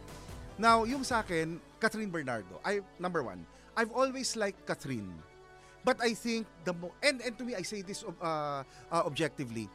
Now, 0.58 0.86
yung 0.89 1.06
sa 1.06 1.22
akin, 1.22 1.62
Catherine 1.78 2.10
Bernardo, 2.10 2.58
I 2.65 2.82
number 2.98 3.22
one, 3.22 3.46
I've 3.78 3.94
always 3.94 4.34
liked 4.34 4.66
Catherine. 4.66 5.13
But 5.86 6.02
I 6.02 6.18
think 6.18 6.50
the 6.66 6.74
mo 6.74 6.90
and 7.06 7.22
and 7.22 7.38
to 7.38 7.46
me 7.46 7.54
I 7.54 7.62
say 7.62 7.86
this 7.86 8.02
uh, 8.02 8.12
uh, 8.20 8.63
objectively. 9.06 9.70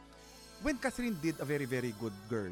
When 0.59 0.75
Catherine 0.75 1.15
did 1.23 1.39
a 1.39 1.47
very 1.47 1.63
very 1.63 1.95
good 1.97 2.13
girl, 2.27 2.51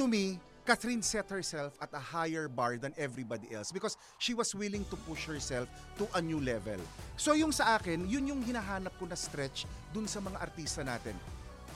to 0.00 0.04
me, 0.08 0.40
Catherine 0.64 1.04
set 1.04 1.28
herself 1.28 1.76
at 1.78 1.92
a 1.92 2.00
higher 2.00 2.48
bar 2.48 2.80
than 2.80 2.96
everybody 2.96 3.52
else 3.52 3.70
because 3.70 4.00
she 4.16 4.32
was 4.32 4.56
willing 4.56 4.82
to 4.88 4.96
push 5.04 5.28
herself 5.28 5.68
to 6.00 6.08
a 6.16 6.20
new 6.20 6.40
level. 6.40 6.80
So 7.20 7.36
yung 7.36 7.52
sa 7.52 7.76
akin, 7.76 8.08
yun 8.08 8.24
yung 8.24 8.40
hinahanap 8.40 8.96
ko 8.96 9.04
na 9.04 9.16
stretch 9.16 9.68
dun 9.92 10.08
sa 10.08 10.24
mga 10.24 10.40
artista 10.40 10.80
natin. 10.84 11.16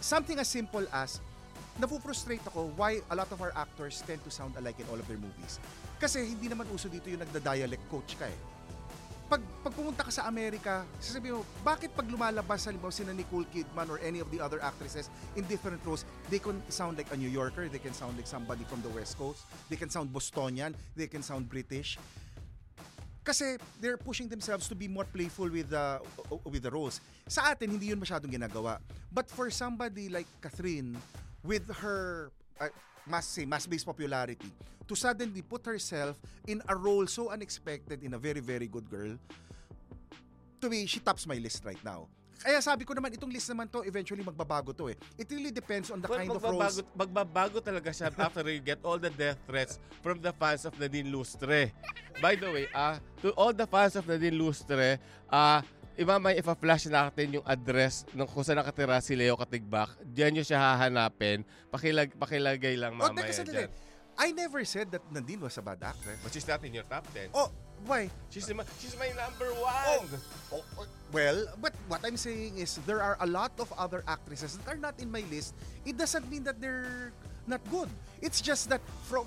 Something 0.03 0.37
as 0.41 0.51
simple 0.51 0.85
as, 0.93 1.25
napuprustrate 1.81 2.45
ako 2.53 2.69
why 2.77 3.01
a 3.09 3.15
lot 3.17 3.33
of 3.33 3.41
our 3.41 3.53
actors 3.57 4.05
tend 4.05 4.21
to 4.25 4.33
sound 4.33 4.53
alike 4.61 4.77
in 4.77 4.85
all 4.93 5.01
of 5.01 5.09
their 5.09 5.21
movies. 5.21 5.57
Kasi 5.97 6.29
hindi 6.29 6.53
naman 6.53 6.69
uso 6.69 6.93
dito 6.93 7.09
yung 7.09 7.25
nagda-dialect 7.25 7.87
coach 7.89 8.19
ka 8.21 8.29
eh 8.29 8.52
pag, 9.33 9.41
pag 9.65 9.73
pumunta 9.73 10.05
ka 10.05 10.13
sa 10.13 10.29
Amerika, 10.29 10.85
sasabihin 11.01 11.41
mo, 11.41 11.43
bakit 11.65 11.89
pag 11.97 12.05
lumalabas, 12.05 12.69
halimbawa 12.69 12.93
sina 12.93 13.17
Nicole 13.17 13.49
Kidman 13.49 13.89
or 13.89 13.97
any 14.05 14.21
of 14.21 14.29
the 14.29 14.37
other 14.37 14.61
actresses 14.61 15.09
in 15.41 15.49
different 15.49 15.81
roles, 15.89 16.05
they 16.29 16.37
can 16.37 16.61
sound 16.69 17.01
like 17.01 17.09
a 17.09 17.17
New 17.17 17.33
Yorker, 17.33 17.65
they 17.73 17.81
can 17.81 17.97
sound 17.97 18.13
like 18.21 18.29
somebody 18.29 18.61
from 18.69 18.85
the 18.85 18.93
West 18.93 19.17
Coast, 19.17 19.49
they 19.73 19.81
can 19.81 19.89
sound 19.89 20.13
Bostonian, 20.13 20.77
they 20.93 21.09
can 21.09 21.25
sound 21.25 21.49
British. 21.49 21.97
Kasi 23.25 23.57
they're 23.81 23.97
pushing 23.97 24.29
themselves 24.29 24.69
to 24.69 24.77
be 24.77 24.85
more 24.85 25.09
playful 25.09 25.49
with 25.49 25.73
the 25.73 26.03
with 26.45 26.61
the 26.61 26.73
roles. 26.75 27.01
Sa 27.31 27.55
atin 27.55 27.71
hindi 27.73 27.95
yun 27.95 28.03
masyadong 28.03 28.35
ginagawa. 28.35 28.83
But 29.15 29.31
for 29.31 29.47
somebody 29.49 30.11
like 30.11 30.27
Catherine 30.43 30.99
with 31.47 31.65
her 31.81 32.35
uh, 32.59 32.69
mass 33.07 33.27
say 33.27 33.45
mass-based 33.45 33.87
popularity 33.87 34.51
to 34.87 34.95
suddenly 34.95 35.43
put 35.43 35.65
herself 35.67 36.19
in 36.47 36.63
a 36.69 36.75
role 36.77 37.07
so 37.07 37.31
unexpected 37.31 38.03
in 38.03 38.15
a 38.15 38.19
very 38.19 38.41
very 38.41 38.67
good 38.67 38.87
girl 38.91 39.17
to 40.61 40.67
me 40.71 40.87
she 40.87 41.01
tops 41.01 41.27
my 41.27 41.37
list 41.39 41.65
right 41.65 41.81
now 41.85 42.07
kaya 42.43 42.59
sabi 42.59 42.83
ko 42.83 42.91
naman 42.91 43.15
itong 43.15 43.31
list 43.31 43.47
naman 43.55 43.71
to 43.71 43.87
eventually 43.87 44.23
magbabago 44.27 44.75
to 44.75 44.91
eh 44.91 44.99
it 45.15 45.31
really 45.31 45.55
depends 45.55 45.95
on 45.95 46.03
the 46.03 46.11
Well, 46.11 46.19
kind 46.19 46.31
of 46.35 46.43
roles 46.43 46.83
magbabago 46.99 47.63
talaga 47.63 47.95
siya 47.95 48.11
after 48.11 48.43
you 48.51 48.59
get 48.59 48.83
all 48.83 48.99
the 48.99 49.11
death 49.15 49.39
threats 49.47 49.79
from 50.03 50.19
the 50.19 50.35
fans 50.35 50.67
of 50.67 50.75
Nadine 50.75 51.07
Lustre. 51.15 51.71
By 52.19 52.35
the 52.35 52.51
way, 52.51 52.67
ah 52.75 52.99
to 53.23 53.31
all 53.39 53.55
the 53.55 53.67
fans 53.67 53.95
of 53.95 54.11
Nadine 54.11 54.35
Lustre, 54.35 54.99
ah 55.31 55.63
imamay 55.97 56.41
ipa-flash 56.41 56.89
natin 56.89 57.41
yung 57.41 57.47
address 57.47 58.09
ng 58.17 58.25
kung 58.29 58.45
saan 58.45 58.61
nakatira 58.61 58.99
si 59.05 59.13
Leo 59.17 59.37
Katigbak. 59.37 59.93
Diyan 60.03 60.41
nyo 60.41 60.45
siya 60.45 60.61
hahanapin. 60.61 61.45
Pakilag, 61.69 62.13
pakilagay 62.17 62.75
lang 62.77 62.97
oh, 62.97 63.09
mamaya 63.09 63.29
teka, 63.29 63.45
dyan. 63.45 63.71
I 64.17 64.33
never 64.33 64.61
said 64.69 64.93
that 64.93 65.01
Nadine 65.09 65.41
was 65.41 65.57
a 65.57 65.65
bad 65.65 65.81
actress 65.81 66.21
But 66.21 66.37
she's 66.37 66.45
not 66.45 66.61
in 66.61 66.77
your 66.77 66.85
top 66.85 67.09
10. 67.17 67.33
oh 67.33 67.49
why 67.87 68.11
She's, 68.31 68.47
my, 68.55 68.65
she's 68.79 68.97
my 68.99 69.11
number 69.19 69.51
one. 69.59 70.07
Oh, 70.53 70.63
oh, 70.79 70.87
well, 71.13 71.47
but 71.61 71.75
what 71.89 72.01
I'm 72.05 72.17
saying 72.17 72.57
is 72.59 72.79
there 72.87 73.03
are 73.03 73.17
a 73.21 73.27
lot 73.27 73.53
of 73.59 73.73
other 73.77 74.05
actresses 74.07 74.57
that 74.57 74.67
are 74.71 74.79
not 74.79 74.95
in 75.01 75.11
my 75.11 75.25
list. 75.31 75.55
It 75.85 75.99
doesn't 75.99 76.31
mean 76.31 76.45
that 76.45 76.61
they're 76.61 77.13
not 77.47 77.61
good. 77.71 77.89
It's 78.23 78.41
just 78.41 78.71
that 78.71 78.81
from 79.11 79.27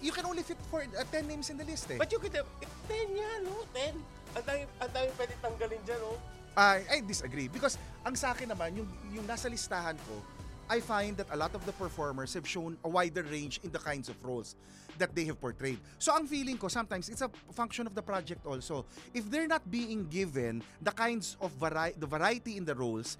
you 0.00 0.12
can 0.12 0.24
only 0.26 0.42
fit 0.42 0.58
for 0.70 0.82
uh, 0.82 1.04
10 1.12 1.28
names 1.28 1.50
in 1.50 1.56
the 1.56 1.64
list 1.64 1.90
eh. 1.90 1.98
But 1.98 2.10
you 2.12 2.18
could 2.18 2.34
have, 2.34 2.48
10 2.88 3.16
yan, 3.16 3.44
no? 3.44 3.64
10. 3.72 3.94
Ang 4.36 4.44
dami, 4.44 4.62
ang 4.80 4.90
dami 4.90 5.08
pwede 5.16 5.32
tanggalin 5.40 5.80
dyan, 5.84 6.00
no? 6.00 6.16
I, 6.56 6.82
I 6.90 6.96
disagree 7.06 7.46
because 7.46 7.78
ang 8.02 8.18
sa 8.18 8.34
akin 8.34 8.50
naman 8.50 8.74
yung 8.74 8.88
yung 9.14 9.22
nasa 9.22 9.46
listahan 9.46 9.94
ko 10.02 10.18
I 10.70 10.78
find 10.78 11.16
that 11.18 11.26
a 11.34 11.36
lot 11.36 11.50
of 11.58 11.66
the 11.66 11.74
performers 11.74 12.34
have 12.34 12.46
shown 12.46 12.78
a 12.86 12.88
wider 12.88 13.26
range 13.26 13.58
in 13.66 13.74
the 13.74 13.82
kinds 13.82 14.08
of 14.08 14.14
roles 14.22 14.54
that 15.02 15.16
they 15.18 15.24
have 15.26 15.40
portrayed. 15.42 15.82
So 15.98 16.14
ang 16.14 16.30
feeling 16.30 16.54
ko 16.62 16.70
sometimes 16.70 17.10
it's 17.10 17.26
a 17.26 17.30
function 17.50 17.90
of 17.90 17.98
the 17.98 18.06
project 18.06 18.46
also. 18.46 18.86
If 19.10 19.26
they're 19.26 19.50
not 19.50 19.66
being 19.66 20.06
given 20.06 20.62
the 20.78 20.94
kinds 20.94 21.34
of 21.42 21.50
vari- 21.58 21.98
the 21.98 22.06
variety 22.06 22.54
in 22.54 22.62
the 22.62 22.78
roles, 22.78 23.18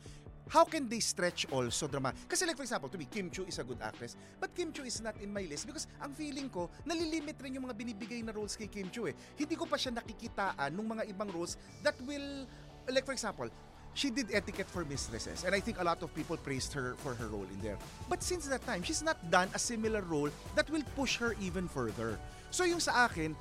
how 0.50 0.66
can 0.66 0.90
they 0.90 0.98
stretch 0.98 1.46
also 1.54 1.86
drama? 1.86 2.12
Kasi 2.26 2.44
like 2.44 2.58
for 2.58 2.66
example, 2.66 2.90
to 2.90 2.98
me, 2.98 3.06
Kim 3.06 3.30
Chu 3.30 3.46
is 3.46 3.62
a 3.62 3.64
good 3.64 3.78
actress, 3.80 4.18
but 4.42 4.50
Kim 4.52 4.74
Chu 4.74 4.82
is 4.82 5.00
not 5.00 5.14
in 5.22 5.32
my 5.32 5.46
list 5.46 5.64
because 5.64 5.86
ang 6.02 6.12
feeling 6.12 6.50
ko, 6.50 6.68
nalilimit 6.82 7.38
rin 7.38 7.54
yung 7.54 7.70
mga 7.70 7.78
binibigay 7.78 8.20
na 8.26 8.34
roles 8.34 8.58
kay 8.58 8.66
Kim 8.66 8.90
Chu 8.90 9.06
eh. 9.06 9.14
Hindi 9.38 9.54
ko 9.54 9.64
pa 9.64 9.78
siya 9.78 9.94
nakikitaan 9.94 10.74
ng 10.74 10.86
mga 10.90 11.02
ibang 11.14 11.30
roles 11.30 11.54
that 11.86 11.94
will, 12.02 12.44
like 12.90 13.06
for 13.06 13.14
example, 13.14 13.46
she 13.94 14.10
did 14.10 14.30
etiquette 14.34 14.70
for 14.70 14.84
mistresses 14.84 15.46
and 15.46 15.54
I 15.54 15.62
think 15.62 15.78
a 15.78 15.86
lot 15.86 16.02
of 16.02 16.10
people 16.14 16.36
praised 16.36 16.74
her 16.74 16.94
for 16.98 17.14
her 17.14 17.30
role 17.30 17.46
in 17.46 17.60
there. 17.62 17.78
But 18.10 18.22
since 18.22 18.46
that 18.50 18.66
time, 18.66 18.82
she's 18.82 19.02
not 19.02 19.18
done 19.30 19.48
a 19.54 19.58
similar 19.58 20.02
role 20.02 20.30
that 20.58 20.66
will 20.70 20.84
push 20.98 21.16
her 21.22 21.38
even 21.38 21.70
further. 21.70 22.18
So 22.50 22.66
yung 22.66 22.82
sa 22.82 23.06
akin, 23.06 23.38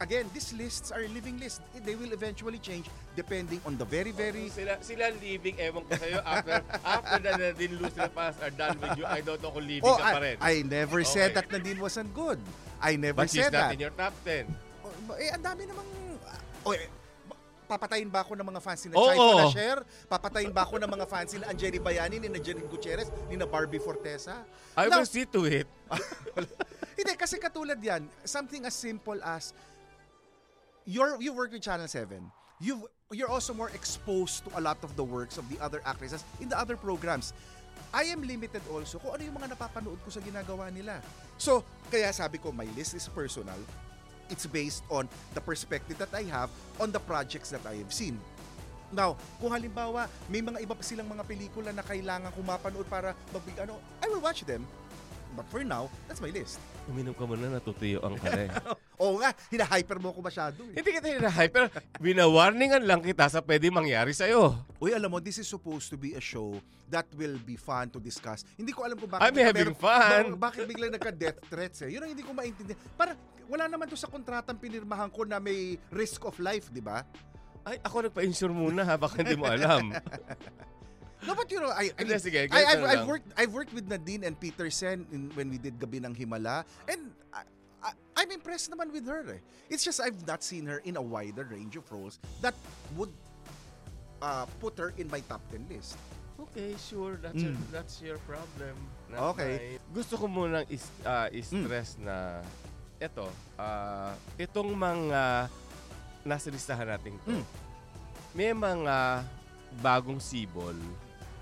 again, 0.00 0.26
these 0.32 0.52
lists 0.54 0.90
are 0.90 1.02
living 1.10 1.38
lists. 1.38 1.60
They 1.84 1.94
will 1.94 2.12
eventually 2.12 2.58
change 2.58 2.86
depending 3.14 3.60
on 3.66 3.76
the 3.76 3.84
very, 3.84 4.10
very... 4.12 4.48
Sila, 4.48 4.78
sila 4.80 5.10
living, 5.18 5.58
ewan 5.58 5.82
ko 5.86 5.92
sa'yo, 5.96 6.18
after, 6.24 6.62
after 6.84 7.18
the 7.18 7.32
Nadine 7.36 7.74
Lustre 7.82 8.10
fans 8.14 8.36
are 8.42 8.54
done 8.54 8.78
with 8.80 8.94
you, 8.98 9.06
I 9.06 9.20
don't 9.20 9.42
know 9.42 9.50
kung 9.50 9.66
living 9.66 9.82
Oh, 9.86 9.98
ka 9.98 10.14
pa 10.14 10.20
rin. 10.22 10.36
I 10.40 10.62
never 10.62 11.02
said 11.02 11.34
Okay. 11.34 11.42
that 11.42 11.46
Nadine 11.50 11.80
wasn't 11.82 12.10
good. 12.14 12.38
I 12.78 12.94
never 12.94 13.26
But 13.26 13.30
she's 13.30 13.42
said 13.42 13.52
not 13.52 13.70
that. 13.70 13.74
in 13.74 13.80
your 13.82 13.94
top 13.94 14.14
10. 14.24 14.46
Oh, 14.86 15.18
Eh, 15.18 15.30
ang 15.34 15.42
dami 15.42 15.66
namang... 15.66 15.88
Oh, 16.62 16.72
eh, 16.74 16.86
papatayin 17.68 18.08
ba 18.08 18.24
ako 18.24 18.32
ng 18.38 18.46
mga 18.48 18.60
fans 18.62 18.80
ni 18.86 18.94
Oo. 18.96 19.02
Chai 19.04 19.16
Panasher? 19.18 19.78
Papatayin 20.08 20.52
ba 20.54 20.62
ako 20.64 20.78
ng 20.80 20.88
mga 20.88 21.04
fans 21.04 21.30
ni 21.34 21.44
Angeli 21.44 21.76
Bayani, 21.76 22.16
ni 22.16 22.28
Janine 22.40 22.64
Gutierrez, 22.70 23.10
ni 23.28 23.36
na 23.36 23.44
Barbie 23.44 23.82
Fortesa? 23.82 24.40
I 24.78 24.86
Now- 24.88 25.02
will 25.02 25.08
see 25.10 25.26
to 25.26 25.44
it. 25.44 25.66
Hindi, 26.98 27.12
kasi 27.14 27.38
katulad 27.38 27.78
yan, 27.78 28.06
something 28.24 28.64
as 28.66 28.74
simple 28.74 29.18
as 29.22 29.54
you're, 30.88 31.20
you 31.20 31.36
work 31.36 31.52
with 31.52 31.60
Channel 31.60 31.86
7, 31.86 32.32
you 32.64 32.88
you're 33.12 33.28
also 33.28 33.52
more 33.52 33.68
exposed 33.76 34.44
to 34.48 34.50
a 34.56 34.60
lot 34.60 34.80
of 34.82 34.96
the 34.96 35.04
works 35.04 35.36
of 35.36 35.44
the 35.52 35.60
other 35.60 35.80
actresses 35.84 36.24
in 36.40 36.48
the 36.48 36.58
other 36.58 36.76
programs. 36.76 37.36
I 37.92 38.08
am 38.08 38.24
limited 38.24 38.60
also 38.68 39.00
kung 39.00 39.16
ano 39.16 39.22
yung 39.24 39.36
mga 39.36 39.56
napapanood 39.56 40.00
ko 40.04 40.12
sa 40.12 40.20
ginagawa 40.20 40.68
nila. 40.68 41.00
So, 41.40 41.64
kaya 41.88 42.12
sabi 42.12 42.36
ko, 42.36 42.52
my 42.52 42.68
list 42.76 42.92
is 42.92 43.08
personal. 43.08 43.56
It's 44.28 44.44
based 44.44 44.84
on 44.92 45.08
the 45.32 45.40
perspective 45.40 45.96
that 45.96 46.12
I 46.12 46.28
have 46.28 46.52
on 46.76 46.92
the 46.92 47.00
projects 47.00 47.48
that 47.48 47.64
I 47.64 47.80
have 47.80 47.92
seen. 47.92 48.20
Now, 48.92 49.16
kung 49.40 49.56
halimbawa, 49.56 50.08
may 50.28 50.44
mga 50.44 50.64
iba 50.64 50.76
pa 50.76 50.84
silang 50.84 51.08
mga 51.08 51.24
pelikula 51.24 51.72
na 51.72 51.84
kailangan 51.84 52.32
kong 52.32 52.44
mapanood 52.44 52.88
para 52.88 53.16
magbig 53.32 53.56
ano, 53.56 53.80
I 54.04 54.08
will 54.12 54.20
watch 54.20 54.44
them. 54.44 54.68
But 55.36 55.46
for 55.48 55.62
now, 55.62 55.86
that's 56.06 56.18
my 56.18 56.32
list. 56.32 56.58
Uminom 56.88 57.14
ka 57.14 57.24
muna, 57.28 57.46
natutuyo 57.48 58.00
ang 58.02 58.16
ka 58.16 58.28
na 58.32 58.48
eh. 58.48 58.50
Oo 59.02 59.22
nga, 59.22 59.30
hina-hyper 59.52 60.02
mo 60.02 60.10
ako 60.10 60.20
masyado 60.24 60.58
eh. 60.72 60.80
Hindi 60.80 60.90
kita 60.90 61.06
hinahype, 61.06 61.52
pero 61.54 61.66
binawarningan 62.02 62.82
lang 62.82 62.98
kita 62.98 63.30
sa 63.30 63.38
pwede 63.44 63.70
mangyari 63.70 64.10
sa'yo. 64.10 64.58
Uy, 64.82 64.90
alam 64.90 65.06
mo, 65.06 65.22
this 65.22 65.38
is 65.38 65.46
supposed 65.46 65.92
to 65.92 65.96
be 66.00 66.18
a 66.18 66.22
show 66.22 66.58
that 66.90 67.06
will 67.14 67.38
be 67.46 67.54
fun 67.54 67.86
to 67.92 68.02
discuss. 68.02 68.42
Hindi 68.58 68.74
ko 68.74 68.82
alam 68.82 68.98
kung 68.98 69.06
bakit... 69.06 69.30
I'm 69.30 69.38
having 69.38 69.70
meron- 69.70 69.78
fun. 69.78 70.22
ba- 70.34 70.50
bakit 70.50 70.66
biglang 70.66 70.90
nagka-death 70.90 71.38
threats 71.46 71.86
eh. 71.86 71.92
Yun 71.94 72.02
ang 72.02 72.10
hindi 72.10 72.24
ko 72.26 72.34
maintindihan. 72.34 72.80
Para, 72.98 73.14
wala 73.46 73.70
naman 73.70 73.86
to 73.86 73.94
sa 73.94 74.10
kontratang 74.10 74.58
pinirmahan 74.58 75.12
ko 75.12 75.22
na 75.22 75.38
may 75.38 75.78
risk 75.94 76.24
of 76.26 76.34
life, 76.42 76.72
di 76.74 76.82
ba? 76.82 77.06
Ay, 77.62 77.78
ako 77.84 78.08
nagpa-insure 78.08 78.50
muna 78.50 78.82
ha, 78.82 78.96
baka 78.96 79.20
hindi 79.22 79.36
mo 79.36 79.44
alam. 79.46 79.92
No, 81.26 81.34
but 81.34 81.50
you 81.50 81.58
know, 81.60 81.70
I, 81.74 81.90
I 81.98 82.04
mean, 82.04 82.18
sige, 82.22 82.46
I, 82.52 82.64
I've, 82.64 82.84
I've 82.84 83.06
worked, 83.06 83.28
I've 83.36 83.52
worked 83.52 83.72
with 83.74 83.88
Nadine 83.88 84.22
and 84.22 84.38
Peterson 84.38 85.06
in, 85.10 85.30
when 85.34 85.50
we 85.50 85.58
did 85.58 85.78
Gabi 85.78 85.98
ng 86.04 86.14
Himala, 86.14 86.62
and 86.86 87.10
I, 87.34 87.42
I, 87.82 87.90
I'm 88.16 88.30
impressed 88.30 88.70
naman 88.70 88.92
with 88.92 89.06
her. 89.06 89.26
Eh. 89.34 89.40
It's 89.70 89.82
just 89.82 89.98
I've 90.00 90.26
not 90.26 90.42
seen 90.46 90.66
her 90.66 90.78
in 90.86 90.96
a 90.96 91.02
wider 91.02 91.44
range 91.50 91.74
of 91.74 91.90
roles 91.90 92.18
that 92.40 92.54
would 92.94 93.10
uh, 94.22 94.46
put 94.62 94.78
her 94.78 94.94
in 94.96 95.10
my 95.10 95.20
top 95.26 95.42
10 95.50 95.66
list. 95.70 95.98
Okay, 96.38 96.74
sure. 96.78 97.18
That's, 97.18 97.34
your, 97.34 97.54
that's 97.74 97.94
your 98.02 98.18
problem. 98.22 98.74
not. 99.10 99.34
Okay. 99.34 99.74
mine. 99.74 99.90
Gusto 99.90 100.14
ko 100.16 100.30
munang 100.30 100.70
is, 100.70 100.86
ah, 101.02 101.26
i-stress 101.34 101.98
na 101.98 102.46
ito, 103.02 103.26
ah, 103.58 104.14
itong 104.38 104.70
mga 104.70 105.50
nasa 106.22 106.46
listahan 106.50 106.86
natin 106.86 107.18
to, 107.26 107.30
Mm. 107.34 107.44
may 108.38 108.52
mga 108.54 109.26
bagong 109.82 110.22
sibol 110.22 110.76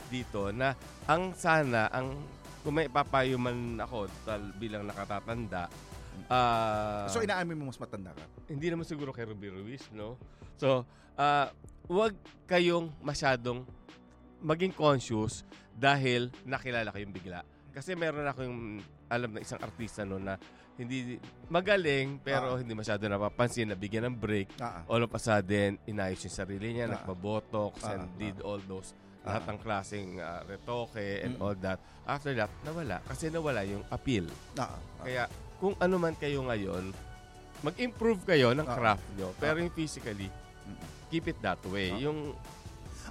dito 0.07 0.51
na 0.51 0.73
ang 1.05 1.35
sana, 1.35 1.91
ang 1.91 2.15
kung 2.63 2.75
may 2.75 2.91
papayo 2.91 3.39
man 3.39 3.79
ako 3.79 4.11
tal, 4.27 4.43
bilang 4.57 4.83
nakatatanda, 4.83 5.71
ah, 6.27 7.07
so, 7.07 7.23
inaamin 7.23 7.55
mo 7.55 7.71
mas 7.71 7.79
matanda 7.79 8.11
ka. 8.11 8.25
hindi 8.51 8.67
naman 8.67 8.83
siguro 8.83 9.15
kay 9.15 9.23
Ruby 9.23 9.49
Ruiz, 9.51 9.87
no? 9.93 10.19
So, 10.59 10.83
ah, 11.15 11.53
wag 11.87 12.15
kayong 12.45 12.91
masyadong 12.99 13.63
maging 14.43 14.75
conscious 14.75 15.47
dahil 15.73 16.33
nakilala 16.43 16.91
kayong 16.91 17.15
bigla. 17.15 17.41
Kasi 17.71 17.95
meron 17.95 18.27
akong 18.27 18.81
alam 19.07 19.31
na 19.31 19.41
isang 19.41 19.61
artista 19.63 20.03
no 20.03 20.19
na 20.19 20.35
hindi 20.77 21.17
magaling 21.49 22.19
pero 22.21 22.57
Ah. 22.57 22.59
hindi 22.61 22.75
masyado 22.75 23.07
napapansin, 23.07 23.69
nabigyan 23.71 24.11
ng 24.11 24.17
break. 24.17 24.49
Ah. 24.61 24.83
All 24.89 25.01
of 25.01 25.13
a 25.13 25.21
sudden, 25.21 25.79
inayos 25.87 26.21
yung 26.21 26.35
sarili 26.35 26.75
niya, 26.75 26.89
Ah. 26.91 26.93
nagpa-botox 26.99 27.81
Ah, 27.85 27.97
and 27.97 28.09
did 28.19 28.37
all 28.43 28.61
those 28.67 28.93
lahat 29.27 29.43
Ah. 29.43 29.51
ng 29.51 29.59
klaseng 29.59 30.11
ah, 30.17 30.41
retoke 30.47 31.03
and 31.21 31.35
Mm. 31.35 31.43
all 31.43 31.57
that. 31.59 31.77
After 32.07 32.31
that, 32.33 32.49
nawala. 32.63 33.03
Kasi 33.03 33.27
nawala 33.27 33.67
yung 33.67 33.83
appeal. 33.91 34.31
Ah, 34.55 34.71
ah. 34.71 34.79
Kaya 35.03 35.23
kung 35.59 35.75
ano 35.77 35.99
man 35.99 36.15
kayo 36.15 36.47
ngayon, 36.47 36.95
mag-improve 37.61 38.23
kayo 38.23 38.55
ng 38.55 38.63
Ah. 38.63 38.73
craft 38.73 39.07
nyo. 39.19 39.35
Pero 39.37 39.59
yung 39.59 39.75
physically, 39.75 40.31
keep 41.11 41.27
it 41.27 41.39
that 41.41 41.59
way. 41.67 41.91
Yung 41.99 42.39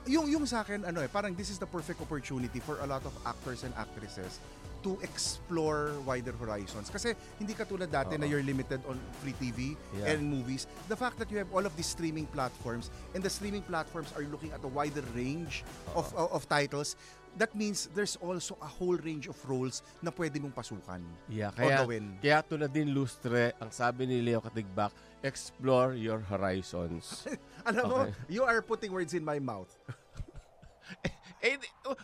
yung 0.05 0.29
yung 0.29 0.45
sa 0.45 0.61
akin 0.61 0.85
ano 0.85 1.01
eh 1.01 1.09
parang 1.09 1.33
this 1.33 1.49
is 1.49 1.57
the 1.57 1.65
perfect 1.65 1.97
opportunity 1.97 2.59
for 2.59 2.77
a 2.77 2.85
lot 2.85 3.01
of 3.01 3.15
actors 3.25 3.65
and 3.65 3.73
actresses 3.73 4.37
to 4.85 4.93
explore 5.01 5.97
wider 6.05 6.31
horizons. 6.37 6.93
Kasi 6.93 7.17
hindi 7.41 7.57
katulad 7.57 7.89
dati 7.89 8.21
na 8.21 8.29
Oo. 8.29 8.29
you're 8.29 8.45
limited 8.45 8.77
on 8.85 9.01
free 9.25 9.33
TV 9.41 9.73
Yeah. 9.97 10.13
and 10.13 10.21
movies. 10.21 10.69
The 10.85 10.95
fact 10.95 11.17
that 11.17 11.33
you 11.33 11.41
have 11.41 11.49
all 11.49 11.65
of 11.65 11.73
these 11.73 11.89
streaming 11.89 12.29
platforms 12.29 12.93
and 13.17 13.25
the 13.25 13.33
streaming 13.33 13.65
platforms 13.65 14.13
are 14.13 14.21
looking 14.29 14.53
at 14.53 14.61
a 14.61 14.69
wider 14.69 15.01
range 15.17 15.65
of, 15.97 16.05
of, 16.13 16.29
of 16.29 16.41
titles, 16.45 16.93
that 17.41 17.51
means 17.57 17.89
there's 17.97 18.15
also 18.21 18.55
a 18.61 18.69
whole 18.69 18.95
range 19.01 19.25
of 19.27 19.35
roles 19.49 19.81
na 20.05 20.13
pwede 20.13 20.37
mong 20.39 20.53
pasukan. 20.53 21.01
Yeah, 21.27 21.49
O 21.51 21.57
kaya, 21.57 21.81
gawin. 21.83 22.15
kaya 22.21 22.45
na 22.55 22.69
din 22.69 22.93
lustre, 22.93 23.51
ang 23.59 23.73
sabi 23.73 24.05
ni 24.05 24.21
Leo 24.21 24.39
Katigbak, 24.39 24.93
explore 25.25 25.97
your 25.97 26.21
horizons. 26.21 27.25
Alam 27.67 27.83
mo, 27.89 27.97
Okay. 28.05 28.37
you 28.37 28.45
are 28.45 28.61
putting 28.61 28.93
words 28.93 29.17
in 29.17 29.25
my 29.25 29.41
mouth. 29.41 29.67
eh, 31.45 31.55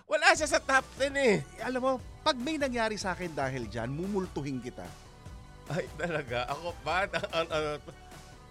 wala 0.06 0.28
siya 0.32 0.48
sa 0.48 0.60
top 0.62 0.86
10 0.98 1.12
eh. 1.18 1.36
Alam 1.66 1.82
mo, 1.82 1.92
pag 2.22 2.38
may 2.38 2.56
nangyari 2.56 2.96
sa 2.96 3.12
akin 3.12 3.34
dahil 3.34 3.66
dyan, 3.66 3.90
mumultuhin 3.90 4.62
kita. 4.62 4.86
Ay, 5.72 5.88
talaga. 5.96 6.46
Ako 6.52 6.76
ba? 6.84 7.08
Ang, 7.08 7.26
ang, 7.32 7.48
ano 7.50 7.70
to? 7.82 7.92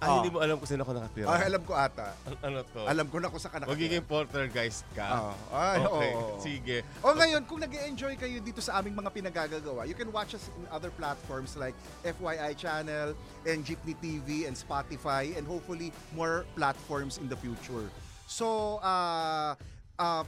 Ay, 0.00 0.08
Ah. 0.08 0.16
hindi 0.16 0.32
mo 0.32 0.40
alam 0.40 0.56
kung 0.56 0.64
saan 0.64 0.80
ako 0.80 0.96
nakatira. 0.96 1.28
Ay, 1.28 1.42
alam 1.44 1.60
ko 1.60 1.72
ata. 1.76 2.16
Ano 2.40 2.64
to? 2.64 2.80
Alam 2.88 3.06
ko 3.12 3.16
na 3.20 3.28
kung 3.28 3.36
saan 3.36 3.52
ka 3.52 3.58
nakatira. 3.60 3.76
Magiging 3.76 4.04
poltergeist 4.08 4.88
ka. 4.96 5.36
Ah, 5.52 5.76
ay, 5.76 5.78
okay, 5.84 6.10
oo. 6.16 6.40
sige. 6.40 6.76
O 7.04 7.12
ngayon, 7.12 7.44
kung 7.44 7.60
nag 7.60 7.68
enjoy 7.84 8.16
kayo 8.16 8.40
dito 8.40 8.64
sa 8.64 8.80
aming 8.80 8.96
mga 8.96 9.12
pinagagagawa, 9.12 9.84
you 9.84 9.92
can 9.92 10.08
watch 10.08 10.32
us 10.32 10.48
in 10.56 10.64
other 10.72 10.88
platforms 10.96 11.52
like 11.60 11.76
FYI 12.00 12.56
Channel 12.56 13.12
and 13.44 13.60
Jeepney 13.60 13.92
TV 14.00 14.48
and 14.48 14.56
Spotify 14.56 15.36
and 15.36 15.44
hopefully 15.44 15.92
more 16.16 16.48
platforms 16.56 17.20
in 17.20 17.28
the 17.28 17.36
future. 17.36 17.92
So, 18.24 18.80
uh, 18.80 19.52
uh, 20.00 20.24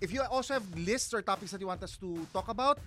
if 0.00 0.10
you 0.14 0.22
also 0.30 0.54
have 0.54 0.66
lists 0.78 1.12
or 1.14 1.22
topics 1.22 1.50
that 1.52 1.60
you 1.60 1.66
want 1.66 1.82
us 1.82 1.96
to 1.98 2.26
talk 2.32 2.48
about, 2.48 2.78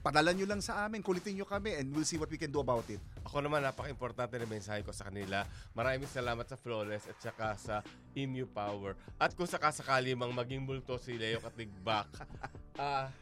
padala 0.00 0.32
nyo 0.32 0.48
lang 0.48 0.64
sa 0.64 0.88
amin, 0.88 1.04
kulitin 1.04 1.36
nyo 1.36 1.46
kami, 1.46 1.76
and 1.76 1.92
we'll 1.92 2.08
see 2.08 2.16
what 2.16 2.30
we 2.32 2.40
can 2.40 2.48
do 2.48 2.64
about 2.64 2.88
it. 2.88 3.00
Ako 3.28 3.44
naman, 3.44 3.60
napaka-importante 3.60 4.40
na 4.40 4.48
mensahe 4.48 4.80
ko 4.80 4.90
sa 4.90 5.12
kanila. 5.12 5.44
Maraming 5.76 6.08
salamat 6.08 6.48
sa 6.48 6.56
Flawless 6.56 7.04
at 7.04 7.18
saka 7.20 7.52
sa 7.60 7.74
Emu 8.16 8.48
Power. 8.48 8.96
At 9.20 9.36
kung 9.36 9.46
sakasakali 9.46 10.16
mang 10.16 10.32
maging 10.32 10.64
multo 10.64 10.96
si 10.96 11.20
Leo 11.20 11.44
Katigbak, 11.44 12.08
ah, 12.80 13.12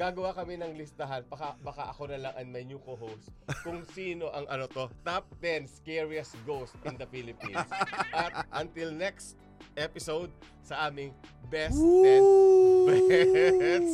gagawa 0.00 0.32
kami 0.32 0.56
ng 0.56 0.72
listahan. 0.80 1.28
Baka, 1.28 1.60
baka 1.60 1.92
ako 1.92 2.08
na 2.08 2.18
lang 2.18 2.34
and 2.40 2.48
my 2.48 2.64
new 2.64 2.80
co-host 2.80 3.28
kung 3.60 3.84
sino 3.92 4.32
ang 4.32 4.48
ano 4.48 4.64
to, 4.64 4.88
top 5.04 5.28
10 5.44 5.68
scariest 5.68 6.34
ghost 6.48 6.72
in 6.88 6.96
the 6.96 7.06
Philippines. 7.12 7.68
At 8.16 8.48
until 8.56 8.90
next 8.96 9.36
episode 9.76 10.32
sa 10.64 10.88
aming 10.88 11.12
Best 11.52 11.76
10 11.76 12.63
Bets. 12.84 13.92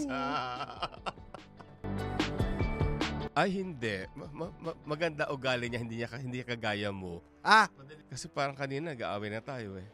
Ay, 3.30 3.49
hindi. 3.57 4.05
Ma- 4.12 4.32
ma- 4.34 4.55
ma- 4.61 4.80
maganda 4.84 5.30
ugali 5.30 5.70
niya, 5.70 5.80
hindi 5.80 5.97
niya 5.97 6.09
ka- 6.11 6.20
hindi 6.20 6.43
kagaya 6.43 6.91
mo. 6.91 7.22
Ah, 7.41 7.70
Kasi 8.11 8.26
parang 8.26 8.53
kanina 8.53 8.91
nag-aaway 8.93 9.30
na 9.30 9.41
tayo 9.41 9.78
eh. 9.78 9.86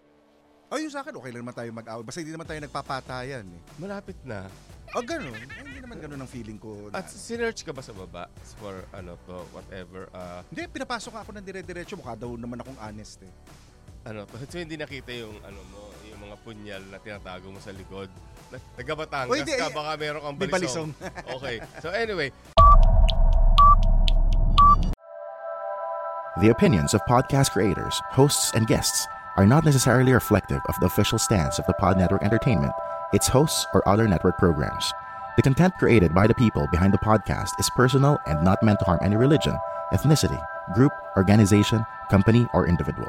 oh, 0.66 0.80
yung 0.80 0.90
sa 0.90 1.04
akin, 1.04 1.14
okay 1.14 1.30
lang 1.30 1.44
naman 1.44 1.54
tayo 1.54 1.70
mag-away. 1.70 2.02
Basta 2.02 2.18
hindi 2.18 2.32
naman 2.32 2.42
tayo 2.42 2.58
nagpapatayan. 2.58 3.44
Eh. 3.46 3.60
Malapit 3.76 4.18
na. 4.24 4.48
O, 4.90 5.02
ganun. 5.04 5.36
Ay, 5.36 5.62
hindi 5.62 5.78
naman 5.78 6.00
ganun 6.00 6.18
ang 6.18 6.26
feeling 6.26 6.56
ko. 6.56 6.88
na- 6.90 6.98
At 6.98 7.06
sinerch 7.06 7.62
ka 7.62 7.70
ba 7.70 7.84
sa 7.84 7.92
baba 7.92 8.26
for 8.56 8.82
ano 8.90 9.14
to, 9.22 9.36
whatever, 9.52 10.08
uh, 10.10 10.40
Hindi, 10.48 10.66
pinapasok 10.66 11.14
ako 11.14 11.30
ng 11.36 11.44
dire-diretso. 11.44 11.94
Mukha 11.94 12.16
daw 12.16 12.34
naman 12.34 12.58
akong 12.58 12.80
honest 12.80 13.20
eh. 13.22 13.30
ano 14.02 14.24
to. 14.24 14.34
So 14.50 14.58
hindi 14.58 14.74
nakita 14.74 15.12
yung 15.12 15.38
ano 15.44 15.60
mo, 15.68 15.85
punyal 16.46 16.82
na 16.86 17.02
tinatago 17.02 17.50
mo 17.50 17.58
sa 17.58 17.74
likod. 17.74 18.06
Na- 18.54 18.62
Taga-Batangas 18.78 19.42
Oh, 19.42 19.58
ka, 19.58 19.68
baka 19.74 19.92
meron 19.98 20.22
kang 20.22 20.36
may 20.38 20.46
balisong. 20.46 20.90
balisong. 20.94 21.34
okay. 21.42 21.56
So 21.82 21.90
anyway, 21.90 22.30
The 26.36 26.52
opinions 26.52 26.92
of 26.92 27.00
podcast 27.08 27.56
creators, 27.56 27.96
hosts, 28.12 28.52
and 28.52 28.68
guests 28.68 29.08
are 29.40 29.46
not 29.48 29.64
necessarily 29.64 30.12
reflective 30.12 30.60
of 30.68 30.76
the 30.80 30.86
official 30.86 31.18
stance 31.18 31.58
of 31.58 31.64
the 31.64 31.72
Pod 31.80 31.96
Network 31.96 32.22
Entertainment, 32.22 32.72
its 33.16 33.26
hosts, 33.26 33.64
or 33.72 33.80
other 33.88 34.06
network 34.06 34.36
programs. 34.36 34.92
The 35.36 35.42
content 35.42 35.72
created 35.80 36.12
by 36.14 36.26
the 36.28 36.36
people 36.36 36.68
behind 36.70 36.92
the 36.92 37.00
podcast 37.00 37.56
is 37.58 37.72
personal 37.72 38.20
and 38.28 38.44
not 38.44 38.62
meant 38.62 38.80
to 38.80 38.84
harm 38.84 39.00
any 39.02 39.16
religion, 39.16 39.56
ethnicity, 39.96 40.36
group, 40.74 40.92
organization, 41.16 41.84
company, 42.10 42.46
or 42.52 42.68
individual. 42.68 43.08